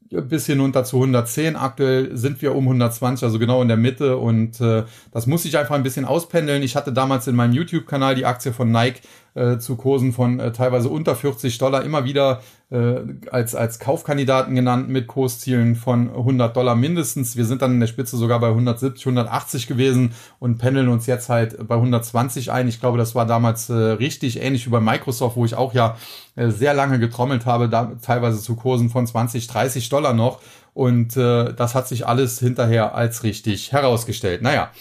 bis 0.10 0.46
hinunter 0.46 0.84
zu 0.84 0.98
110. 0.98 1.56
Aktuell 1.56 2.15
sind 2.15 2.41
wir 2.41 2.56
um 2.56 2.63
120, 2.63 3.24
also 3.24 3.39
genau 3.39 3.62
in 3.62 3.67
der 3.67 3.78
Mitte. 3.78 4.17
Und 4.17 4.60
äh, 4.62 4.84
das 5.12 5.28
muss 5.28 5.46
ich 5.46 5.58
einfach 5.58 5.76
ein 5.76 5.84
bisschen 5.84 6.06
auspendeln. 6.06 6.63
Ich 6.63 6.76
hatte 6.76 6.93
damals 6.93 7.28
in 7.28 7.36
meinem 7.36 7.54
YouTube-Kanal 7.54 8.15
die 8.15 8.26
Aktie 8.26 8.54
von 8.54 8.72
Nike 8.72 9.02
äh, 9.38 9.60
zu 9.60 9.76
Kursen 9.76 10.13
von 10.13 10.39
äh, 10.39 10.52
teilweise 10.52 10.89
unter 10.89 11.15
40 11.15 11.58
Dollar 11.58 11.84
immer 11.84 12.06
wieder 12.06 12.41
äh, 12.69 12.95
als, 13.32 13.56
als 13.56 13.80
Kaufkandidaten 13.80 14.56
genannt 14.56 14.89
mit 14.89 15.08
Kurszielen 15.08 15.76
von 15.76 16.10
100 16.10 16.56
Dollar 16.56 16.76
mindestens. 16.76 17.38
Wir 17.38 17.45
sind 17.45 17.62
dann 17.62 17.73
in 17.73 17.80
der 17.80 17.88
Spitze 17.88 18.17
sogar 18.17 18.39
bei 18.39 18.50
170, 18.50 19.06
180 19.06 19.67
gewesen 19.67 20.13
und 20.39 20.58
pendeln 20.58 20.89
uns 20.89 21.06
jetzt 21.06 21.30
halt 21.30 21.67
bei 21.67 21.76
120 21.76 22.52
ein. 22.52 22.67
Ich 22.67 22.80
glaube, 22.80 22.97
das 22.97 23.15
war 23.15 23.26
damals 23.26 23.69
äh, 23.69 23.73
richtig 23.73 24.41
ähnlich 24.41 24.65
wie 24.65 24.71
bei 24.71 24.82
Microsoft, 24.82 25.38
wo 25.38 25.45
ich 25.45 25.56
auch 25.56 25.73
ja 25.73 25.97
äh, 26.36 26.50
sehr 26.50 26.73
lange 26.73 27.00
getrommelt 27.00 27.45
habe, 27.45 27.69
da, 27.69 27.91
teilweise 28.02 28.41
zu 28.41 28.56
Kursen 28.56 28.89
von 28.89 29.06
20, 29.06 29.47
30 29.47 29.89
Dollar 29.89 30.13
noch. 30.13 30.41
Und 30.73 31.15
äh, 31.15 31.54
das 31.54 31.73
hat 31.73 31.88
sich 31.88 32.06
alles 32.06 32.39
hinterher 32.39 32.95
als 32.95 33.23
richtig 33.23 33.71
herausgestellt. 33.71 34.41
Naja. 34.41 34.71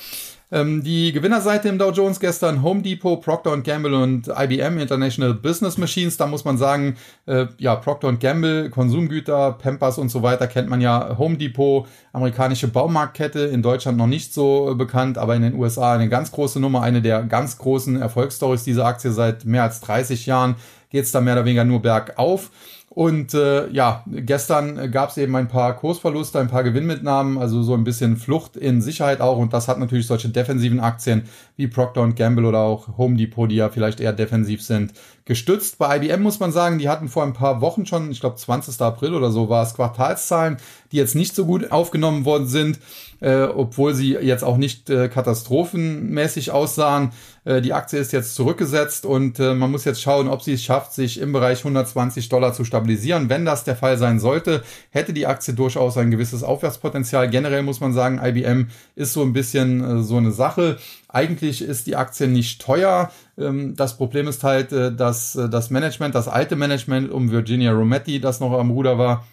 Ähm, 0.53 0.85
die 0.85 1.11
Gewinnerseite 1.11 1.69
im 1.69 1.77
Dow 1.77 1.91
Jones 1.91 2.21
gestern 2.21 2.63
Home 2.63 2.81
Depot, 2.81 3.21
Procter 3.21 3.57
Gamble 3.63 3.95
und 3.95 4.29
IBM 4.29 4.79
International 4.79 5.35
Business 5.35 5.77
Machines. 5.77 6.17
Da 6.17 6.29
muss 6.29 6.45
man 6.45 6.57
sagen, 6.57 6.97
äh, 7.27 7.47
ja, 7.59 7.75
Procter 7.75 8.13
Gamble, 8.13 8.71
Konsumgüter, 8.71 9.53
Pampers 9.53 9.99
und 9.99 10.09
so 10.09 10.23
weiter 10.23 10.47
kennt 10.47 10.69
man 10.69 10.81
ja. 10.81 11.19
Home 11.19 11.37
Depot, 11.37 11.89
amerikanische 12.13 12.69
Baumarktkette, 12.69 13.41
in 13.41 13.63
Deutschland 13.63 13.99
noch 13.99 14.07
nicht 14.07 14.33
so 14.33 14.71
äh, 14.71 14.75
bekannt, 14.77 15.19
aber 15.19 15.35
in 15.35 15.43
den 15.43 15.55
USA 15.55 15.95
eine 15.95 16.09
ganz 16.09 16.31
große 16.31 16.61
Nummer, 16.61 16.83
eine 16.83 17.03
der 17.03 17.25
ganz 17.25 17.59
großen 17.59 18.01
Erfolgsstories 18.01 18.63
dieser 18.63 18.87
Aktie 18.87 19.11
seit 19.11 19.45
mehr 19.45 19.65
als 19.65 19.81
30 19.81 20.27
Jahren 20.27 20.55
geht 20.91 21.05
es 21.05 21.13
da 21.13 21.21
mehr 21.21 21.35
oder 21.35 21.45
weniger 21.45 21.65
nur 21.65 21.83
bergauf. 21.83 22.51
Und 22.97 23.35
äh, 23.35 23.69
ja, 23.73 24.05
gestern 24.07 24.91
gab 24.91 25.11
es 25.11 25.19
eben 25.19 25.37
ein 25.37 25.49
paar 25.49 25.77
Kursverluste, 25.77 26.41
ein 26.41 26.49
paar 26.49 26.65
Gewinnmitnahmen, 26.65 27.37
also 27.37 27.63
so 27.63 27.75
ein 27.75 27.85
bisschen 27.85 28.17
Flucht 28.17 28.57
in 28.57 28.81
Sicherheit 28.81 29.21
auch. 29.21 29.37
Und 29.37 29.53
das 29.53 29.69
hat 29.69 29.79
natürlich 29.79 30.07
solche 30.07 30.31
defensiven 30.31 30.81
Aktien 30.81 31.25
wie 31.59 31.67
Procter 31.67 32.09
Gamble 32.13 32.47
oder 32.47 32.61
auch 32.61 32.97
Home 32.97 33.19
Depot, 33.19 33.51
die 33.51 33.57
ja 33.57 33.69
vielleicht 33.69 34.01
eher 34.01 34.15
defensiv 34.15 34.63
sind, 34.63 34.95
gestützt. 35.27 35.77
Bei 35.79 35.97
IBM 35.97 36.23
muss 36.23 36.41
man 36.41 36.53
sagen, 36.53 36.79
die 36.79 36.89
hatten 36.89 37.09
vor 37.09 37.25
ein 37.25 37.35
paar 37.35 37.61
Wochen 37.61 37.85
schon, 37.85 38.11
ich 38.11 38.21
glaube 38.21 38.37
20. 38.37 38.81
April 38.81 39.13
oder 39.13 39.31
so 39.31 39.49
war 39.49 39.65
es, 39.65 39.75
Quartalszahlen, 39.75 40.57
die 40.93 40.97
jetzt 40.97 41.17
nicht 41.17 41.35
so 41.35 41.45
gut 41.45 41.73
aufgenommen 41.73 42.25
worden 42.25 42.47
sind, 42.47 42.79
äh, 43.21 43.43
obwohl 43.43 43.93
sie 43.95 44.13
jetzt 44.13 44.45
auch 44.45 44.57
nicht 44.57 44.89
äh, 44.89 45.09
katastrophenmäßig 45.09 46.53
aussahen. 46.53 47.11
Äh, 47.45 47.61
die 47.61 47.73
Aktie 47.73 47.99
ist 47.99 48.13
jetzt 48.13 48.37
zurückgesetzt 48.37 49.05
und 49.05 49.41
äh, 49.41 49.55
man 49.55 49.71
muss 49.71 49.85
jetzt 49.85 50.01
schauen, 50.01 50.29
ob 50.29 50.43
sie 50.43 50.53
es 50.53 50.63
schafft, 50.63 50.93
sich 50.93 51.19
im 51.19 51.33
Bereich 51.33 51.59
120 51.59 52.29
Dollar 52.29 52.53
zu 52.53 52.65
stabilisieren. 52.65 53.29
Wenn 53.29 53.45
das 53.45 53.65
der 53.65 53.75
Fall 53.75 53.99
sein 53.99 54.21
sollte, 54.21 54.63
hätte 54.91 55.13
die 55.13 55.27
Aktie 55.27 55.55
durchaus 55.55 55.97
ein 55.97 56.13
gewisses 56.13 56.45
Aufwärtspotenzial. 56.45 57.29
Generell 57.29 57.65
muss 57.65 57.81
man 57.81 57.93
sagen, 57.93 58.21
IBM 58.23 58.69
ist 58.95 59.13
so 59.13 59.23
ein 59.23 59.33
bisschen 59.33 59.83
äh, 59.83 60.03
so 60.05 60.19
eine 60.19 60.31
Sache. 60.31 60.79
Eigentlich 61.09 61.63
ist 61.63 61.87
die 61.87 61.97
Aktie 61.97 62.27
nicht 62.29 62.61
teuer. 62.61 63.11
Ähm, 63.39 63.77
das 63.77 63.97
Problem 63.97 64.29
ist 64.29 64.45
halt, 64.45 64.73
äh, 64.73 64.95
dass 64.95 65.37
äh, 65.37 65.49
das 65.49 65.71
Management, 65.71 66.15
das 66.15 66.29
alte 66.29 66.57
Management 66.57 67.11
um 67.11 67.31
Virginia 67.31 67.73
Rometty, 67.73 68.21
das 68.21 68.41
noch 68.41 68.53
am 68.53 68.71
Ruder 68.71 68.99
war, 68.99 69.25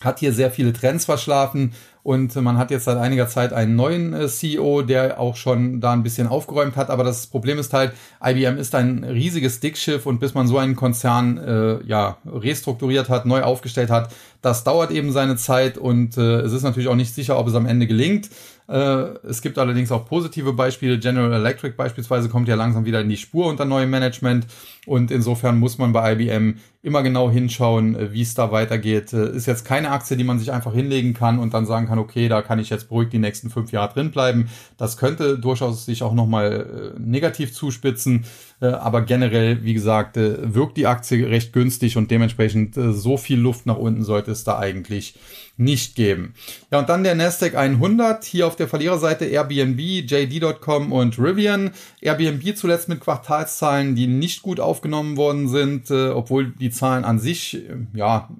hat 0.00 0.18
hier 0.18 0.32
sehr 0.32 0.50
viele 0.50 0.72
Trends 0.72 1.04
verschlafen 1.04 1.72
und 2.02 2.34
man 2.36 2.56
hat 2.56 2.70
jetzt 2.70 2.84
seit 2.84 2.96
einiger 2.96 3.28
Zeit 3.28 3.52
einen 3.52 3.76
neuen 3.76 4.14
äh, 4.14 4.28
CEO, 4.28 4.80
der 4.80 5.20
auch 5.20 5.36
schon 5.36 5.80
da 5.80 5.92
ein 5.92 6.02
bisschen 6.02 6.26
aufgeräumt 6.26 6.76
hat. 6.76 6.88
Aber 6.88 7.04
das 7.04 7.26
Problem 7.26 7.58
ist 7.58 7.74
halt, 7.74 7.92
IBM 8.24 8.56
ist 8.56 8.74
ein 8.74 9.04
riesiges 9.04 9.60
Dickschiff 9.60 10.06
und 10.06 10.18
bis 10.18 10.32
man 10.32 10.46
so 10.46 10.56
einen 10.56 10.76
Konzern 10.76 11.36
äh, 11.36 11.84
ja 11.84 12.16
restrukturiert 12.24 13.10
hat, 13.10 13.26
neu 13.26 13.42
aufgestellt 13.42 13.90
hat, 13.90 14.12
das 14.40 14.64
dauert 14.64 14.90
eben 14.90 15.12
seine 15.12 15.36
Zeit 15.36 15.76
und 15.76 16.16
äh, 16.16 16.40
es 16.40 16.52
ist 16.52 16.62
natürlich 16.62 16.88
auch 16.88 16.94
nicht 16.94 17.14
sicher, 17.14 17.38
ob 17.38 17.48
es 17.48 17.54
am 17.54 17.66
Ende 17.66 17.86
gelingt. 17.86 18.30
Äh, 18.70 19.18
es 19.26 19.42
gibt 19.42 19.58
allerdings 19.58 19.90
auch 19.90 20.06
positive 20.06 20.52
Beispiele. 20.52 20.98
General 20.98 21.32
Electric 21.32 21.74
beispielsweise 21.76 22.28
kommt 22.28 22.46
ja 22.46 22.54
langsam 22.54 22.84
wieder 22.84 23.00
in 23.00 23.08
die 23.08 23.16
Spur 23.16 23.46
unter 23.46 23.64
neuem 23.64 23.90
Management. 23.90 24.46
Und 24.86 25.10
insofern 25.10 25.58
muss 25.58 25.76
man 25.78 25.92
bei 25.92 26.12
IBM 26.12 26.54
immer 26.82 27.02
genau 27.02 27.30
hinschauen, 27.30 27.96
äh, 27.96 28.12
wie 28.12 28.22
es 28.22 28.34
da 28.34 28.52
weitergeht. 28.52 29.12
Äh, 29.12 29.34
ist 29.34 29.46
jetzt 29.46 29.64
keine 29.64 29.90
Aktie, 29.90 30.16
die 30.16 30.24
man 30.24 30.38
sich 30.38 30.52
einfach 30.52 30.72
hinlegen 30.72 31.14
kann 31.14 31.40
und 31.40 31.52
dann 31.52 31.66
sagen 31.66 31.88
kann, 31.88 31.98
okay, 31.98 32.28
da 32.28 32.42
kann 32.42 32.60
ich 32.60 32.70
jetzt 32.70 32.88
beruhigt 32.88 33.12
die 33.12 33.18
nächsten 33.18 33.50
fünf 33.50 33.72
Jahre 33.72 33.92
drin 33.92 34.12
bleiben. 34.12 34.48
Das 34.78 34.96
könnte 34.96 35.38
durchaus 35.38 35.84
sich 35.84 36.04
auch 36.04 36.14
nochmal 36.14 36.94
negativ 36.98 37.52
zuspitzen. 37.52 38.24
Aber 38.60 39.02
generell, 39.02 39.64
wie 39.64 39.74
gesagt, 39.74 40.16
wirkt 40.16 40.76
die 40.76 40.86
Aktie 40.86 41.26
recht 41.28 41.52
günstig 41.52 41.96
und 41.96 42.10
dementsprechend 42.10 42.74
so 42.74 43.16
viel 43.16 43.38
Luft 43.38 43.66
nach 43.66 43.76
unten 43.76 44.04
sollte 44.04 44.30
es 44.32 44.44
da 44.44 44.58
eigentlich 44.58 45.14
nicht 45.60 45.94
geben. 45.94 46.34
Ja, 46.70 46.78
und 46.78 46.88
dann 46.88 47.04
der 47.04 47.14
Nasdaq 47.14 47.54
100, 47.54 48.24
hier 48.24 48.46
auf 48.46 48.56
der 48.56 48.66
Verliererseite 48.66 49.26
Airbnb, 49.26 49.78
JD.com 49.78 50.90
und 50.90 51.18
Rivian. 51.18 51.70
Airbnb 52.00 52.56
zuletzt 52.56 52.88
mit 52.88 53.00
Quartalszahlen, 53.00 53.94
die 53.94 54.06
nicht 54.06 54.42
gut 54.42 54.58
aufgenommen 54.58 55.16
worden 55.16 55.48
sind, 55.48 55.90
äh, 55.90 56.08
obwohl 56.08 56.52
die 56.52 56.70
Zahlen 56.70 57.04
an 57.04 57.18
sich, 57.18 57.56
äh, 57.56 57.76
ja, 57.94 58.30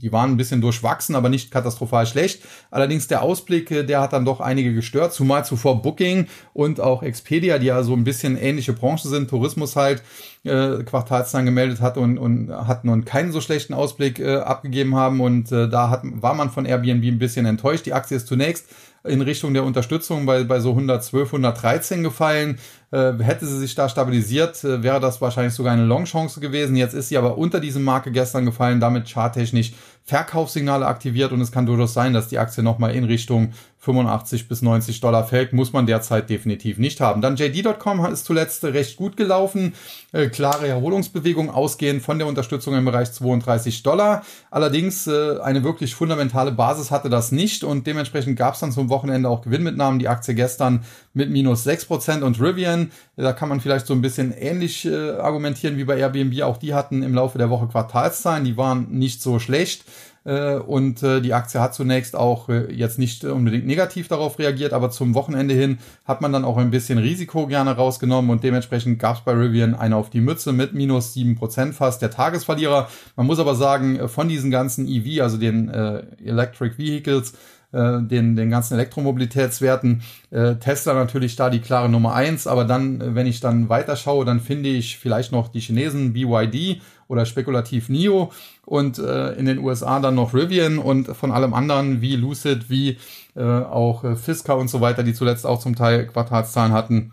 die 0.00 0.12
waren 0.12 0.30
ein 0.30 0.36
bisschen 0.36 0.60
durchwachsen, 0.60 1.14
aber 1.14 1.28
nicht 1.28 1.50
katastrophal 1.50 2.06
schlecht. 2.06 2.42
Allerdings 2.70 3.08
der 3.08 3.22
Ausblick, 3.22 3.70
äh, 3.70 3.84
der 3.84 4.00
hat 4.00 4.12
dann 4.12 4.24
doch 4.24 4.40
einige 4.40 4.74
gestört, 4.74 5.12
zumal 5.12 5.44
zuvor 5.44 5.82
Booking 5.82 6.26
und 6.52 6.80
auch 6.80 7.02
Expedia, 7.02 7.58
die 7.58 7.66
ja 7.66 7.82
so 7.82 7.94
ein 7.94 8.04
bisschen 8.04 8.36
ähnliche 8.36 8.72
Branchen 8.72 9.08
sind, 9.08 9.30
Tourismus 9.30 9.76
halt, 9.76 10.02
äh, 10.44 10.82
Quartalszahlen 10.84 11.46
gemeldet 11.46 11.80
hat 11.80 11.96
und, 11.96 12.18
und 12.18 12.50
hatten 12.50 12.88
und 12.88 13.04
keinen 13.04 13.32
so 13.32 13.40
schlechten 13.40 13.74
Ausblick 13.74 14.18
äh, 14.18 14.36
abgegeben 14.36 14.94
haben. 14.94 15.20
Und 15.20 15.50
äh, 15.52 15.68
da 15.68 15.90
hat, 15.90 16.02
war 16.04 16.34
man 16.34 16.50
von 16.50 16.66
Airbnb 16.66 17.04
ein 17.04 17.18
bisschen 17.18 17.46
enttäuscht. 17.46 17.86
Die 17.86 17.92
Aktie 17.92 18.16
ist 18.16 18.26
zunächst 18.26 18.66
in 19.06 19.22
Richtung 19.22 19.54
der 19.54 19.64
Unterstützung 19.64 20.26
bei, 20.26 20.44
bei 20.44 20.60
so 20.60 20.70
112, 20.70 21.28
113 21.28 22.02
gefallen. 22.02 22.58
Äh, 22.92 23.14
hätte 23.18 23.46
sie 23.46 23.58
sich 23.58 23.74
da 23.74 23.88
stabilisiert, 23.88 24.62
äh, 24.62 24.82
wäre 24.82 25.00
das 25.00 25.20
wahrscheinlich 25.20 25.54
sogar 25.54 25.72
eine 25.72 25.84
Long-Chance 25.84 26.40
gewesen. 26.40 26.76
Jetzt 26.76 26.94
ist 26.94 27.08
sie 27.08 27.18
aber 27.18 27.36
unter 27.36 27.58
diesem 27.60 27.82
Marke 27.82 28.12
gestern 28.12 28.44
gefallen, 28.44 28.78
damit 28.78 29.08
charttechnisch 29.08 29.72
Verkaufssignale 30.06 30.86
aktiviert 30.86 31.32
und 31.32 31.40
es 31.40 31.50
kann 31.50 31.66
durchaus 31.66 31.92
sein, 31.92 32.12
dass 32.12 32.28
die 32.28 32.38
Aktie 32.38 32.62
nochmal 32.62 32.94
in 32.94 33.02
Richtung 33.02 33.52
85 33.80 34.48
bis 34.48 34.62
90 34.62 35.00
Dollar 35.00 35.26
fällt, 35.26 35.52
muss 35.52 35.72
man 35.72 35.86
derzeit 35.86 36.30
definitiv 36.30 36.78
nicht 36.78 37.00
haben. 37.00 37.20
Dann 37.20 37.36
JD.com 37.36 38.04
ist 38.06 38.24
zuletzt 38.24 38.64
recht 38.64 38.96
gut 38.96 39.16
gelaufen. 39.16 39.74
Äh, 40.12 40.28
klare 40.28 40.66
Erholungsbewegung 40.66 41.50
ausgehend 41.50 42.02
von 42.02 42.18
der 42.18 42.26
Unterstützung 42.26 42.74
im 42.74 42.84
Bereich 42.84 43.12
32 43.12 43.82
Dollar. 43.82 44.24
Allerdings 44.50 45.08
äh, 45.08 45.38
eine 45.40 45.64
wirklich 45.64 45.94
fundamentale 45.94 46.52
Basis 46.52 46.90
hatte 46.90 47.10
das 47.10 47.32
nicht 47.32 47.64
und 47.64 47.86
dementsprechend 47.86 48.36
gab 48.36 48.54
es 48.54 48.60
dann 48.60 48.72
zum 48.72 48.88
Wochenende 48.88 49.28
auch 49.28 49.42
Gewinnmitnahmen. 49.42 49.98
Die 49.98 50.08
Aktie 50.08 50.34
gestern 50.34 50.84
mit 51.16 51.30
minus 51.30 51.66
6% 51.66 52.22
und 52.22 52.40
Rivian, 52.40 52.90
da 53.16 53.32
kann 53.32 53.48
man 53.48 53.60
vielleicht 53.60 53.86
so 53.86 53.94
ein 53.94 54.02
bisschen 54.02 54.32
ähnlich 54.32 54.84
äh, 54.84 55.12
argumentieren 55.12 55.78
wie 55.78 55.84
bei 55.84 55.96
Airbnb. 55.96 56.42
Auch 56.42 56.58
die 56.58 56.74
hatten 56.74 57.02
im 57.02 57.14
Laufe 57.14 57.38
der 57.38 57.48
Woche 57.48 57.68
Quartalszahlen, 57.68 58.44
die 58.44 58.58
waren 58.58 58.90
nicht 58.90 59.22
so 59.22 59.38
schlecht. 59.38 59.84
Äh, 60.26 60.56
und 60.56 61.02
äh, 61.02 61.22
die 61.22 61.32
Aktie 61.32 61.60
hat 61.60 61.74
zunächst 61.74 62.16
auch 62.16 62.48
äh, 62.48 62.70
jetzt 62.70 62.98
nicht 62.98 63.24
unbedingt 63.24 63.64
negativ 63.64 64.08
darauf 64.08 64.38
reagiert, 64.38 64.72
aber 64.72 64.90
zum 64.90 65.14
Wochenende 65.14 65.54
hin 65.54 65.78
hat 66.04 66.20
man 66.20 66.32
dann 66.32 66.44
auch 66.44 66.58
ein 66.58 66.70
bisschen 66.70 66.98
Risiko 66.98 67.46
gerne 67.46 67.76
rausgenommen 67.76 68.30
und 68.30 68.42
dementsprechend 68.42 68.98
gab 68.98 69.16
es 69.16 69.22
bei 69.22 69.32
Rivian 69.32 69.76
eine 69.76 69.96
auf 69.96 70.10
die 70.10 70.20
Mütze 70.20 70.52
mit 70.52 70.74
minus 70.74 71.14
sieben 71.14 71.36
Prozent 71.36 71.76
fast, 71.76 72.02
der 72.02 72.10
Tagesverlierer. 72.10 72.88
Man 73.14 73.26
muss 73.26 73.38
aber 73.38 73.54
sagen, 73.54 74.08
von 74.08 74.28
diesen 74.28 74.50
ganzen 74.50 74.88
EV, 74.88 75.22
also 75.22 75.38
den 75.38 75.68
äh, 75.68 76.02
Electric 76.24 76.76
Vehicles, 76.76 77.32
äh, 77.72 78.00
den, 78.02 78.36
den 78.36 78.50
ganzen 78.50 78.74
Elektromobilitätswerten. 78.74 80.02
Äh, 80.30 80.56
Tesla 80.56 80.94
natürlich 80.94 81.36
da 81.36 81.50
die 81.50 81.60
klare 81.60 81.88
Nummer 81.88 82.14
eins, 82.14 82.46
aber 82.46 82.64
dann, 82.64 83.00
äh, 83.00 83.14
wenn 83.14 83.26
ich 83.26 83.40
dann 83.40 83.68
weiterschaue, 83.68 84.24
dann 84.24 84.40
finde 84.40 84.68
ich 84.68 84.98
vielleicht 84.98 85.32
noch 85.32 85.48
die 85.48 85.60
Chinesen 85.60 86.12
BYD 86.12 86.80
oder 87.08 87.26
spekulativ 87.26 87.88
NIO 87.88 88.32
und 88.64 88.98
äh, 88.98 89.32
in 89.32 89.46
den 89.46 89.58
USA 89.58 90.00
dann 90.00 90.16
noch 90.16 90.34
Rivian 90.34 90.78
und 90.78 91.16
von 91.16 91.32
allem 91.32 91.54
anderen 91.54 92.00
wie 92.00 92.16
Lucid, 92.16 92.68
wie 92.68 92.98
äh, 93.36 93.42
auch 93.42 94.04
äh, 94.04 94.16
Fisker 94.16 94.56
und 94.56 94.68
so 94.68 94.80
weiter, 94.80 95.02
die 95.02 95.14
zuletzt 95.14 95.46
auch 95.46 95.60
zum 95.60 95.76
Teil 95.76 96.06
Quartalszahlen 96.06 96.72
hatten, 96.72 97.12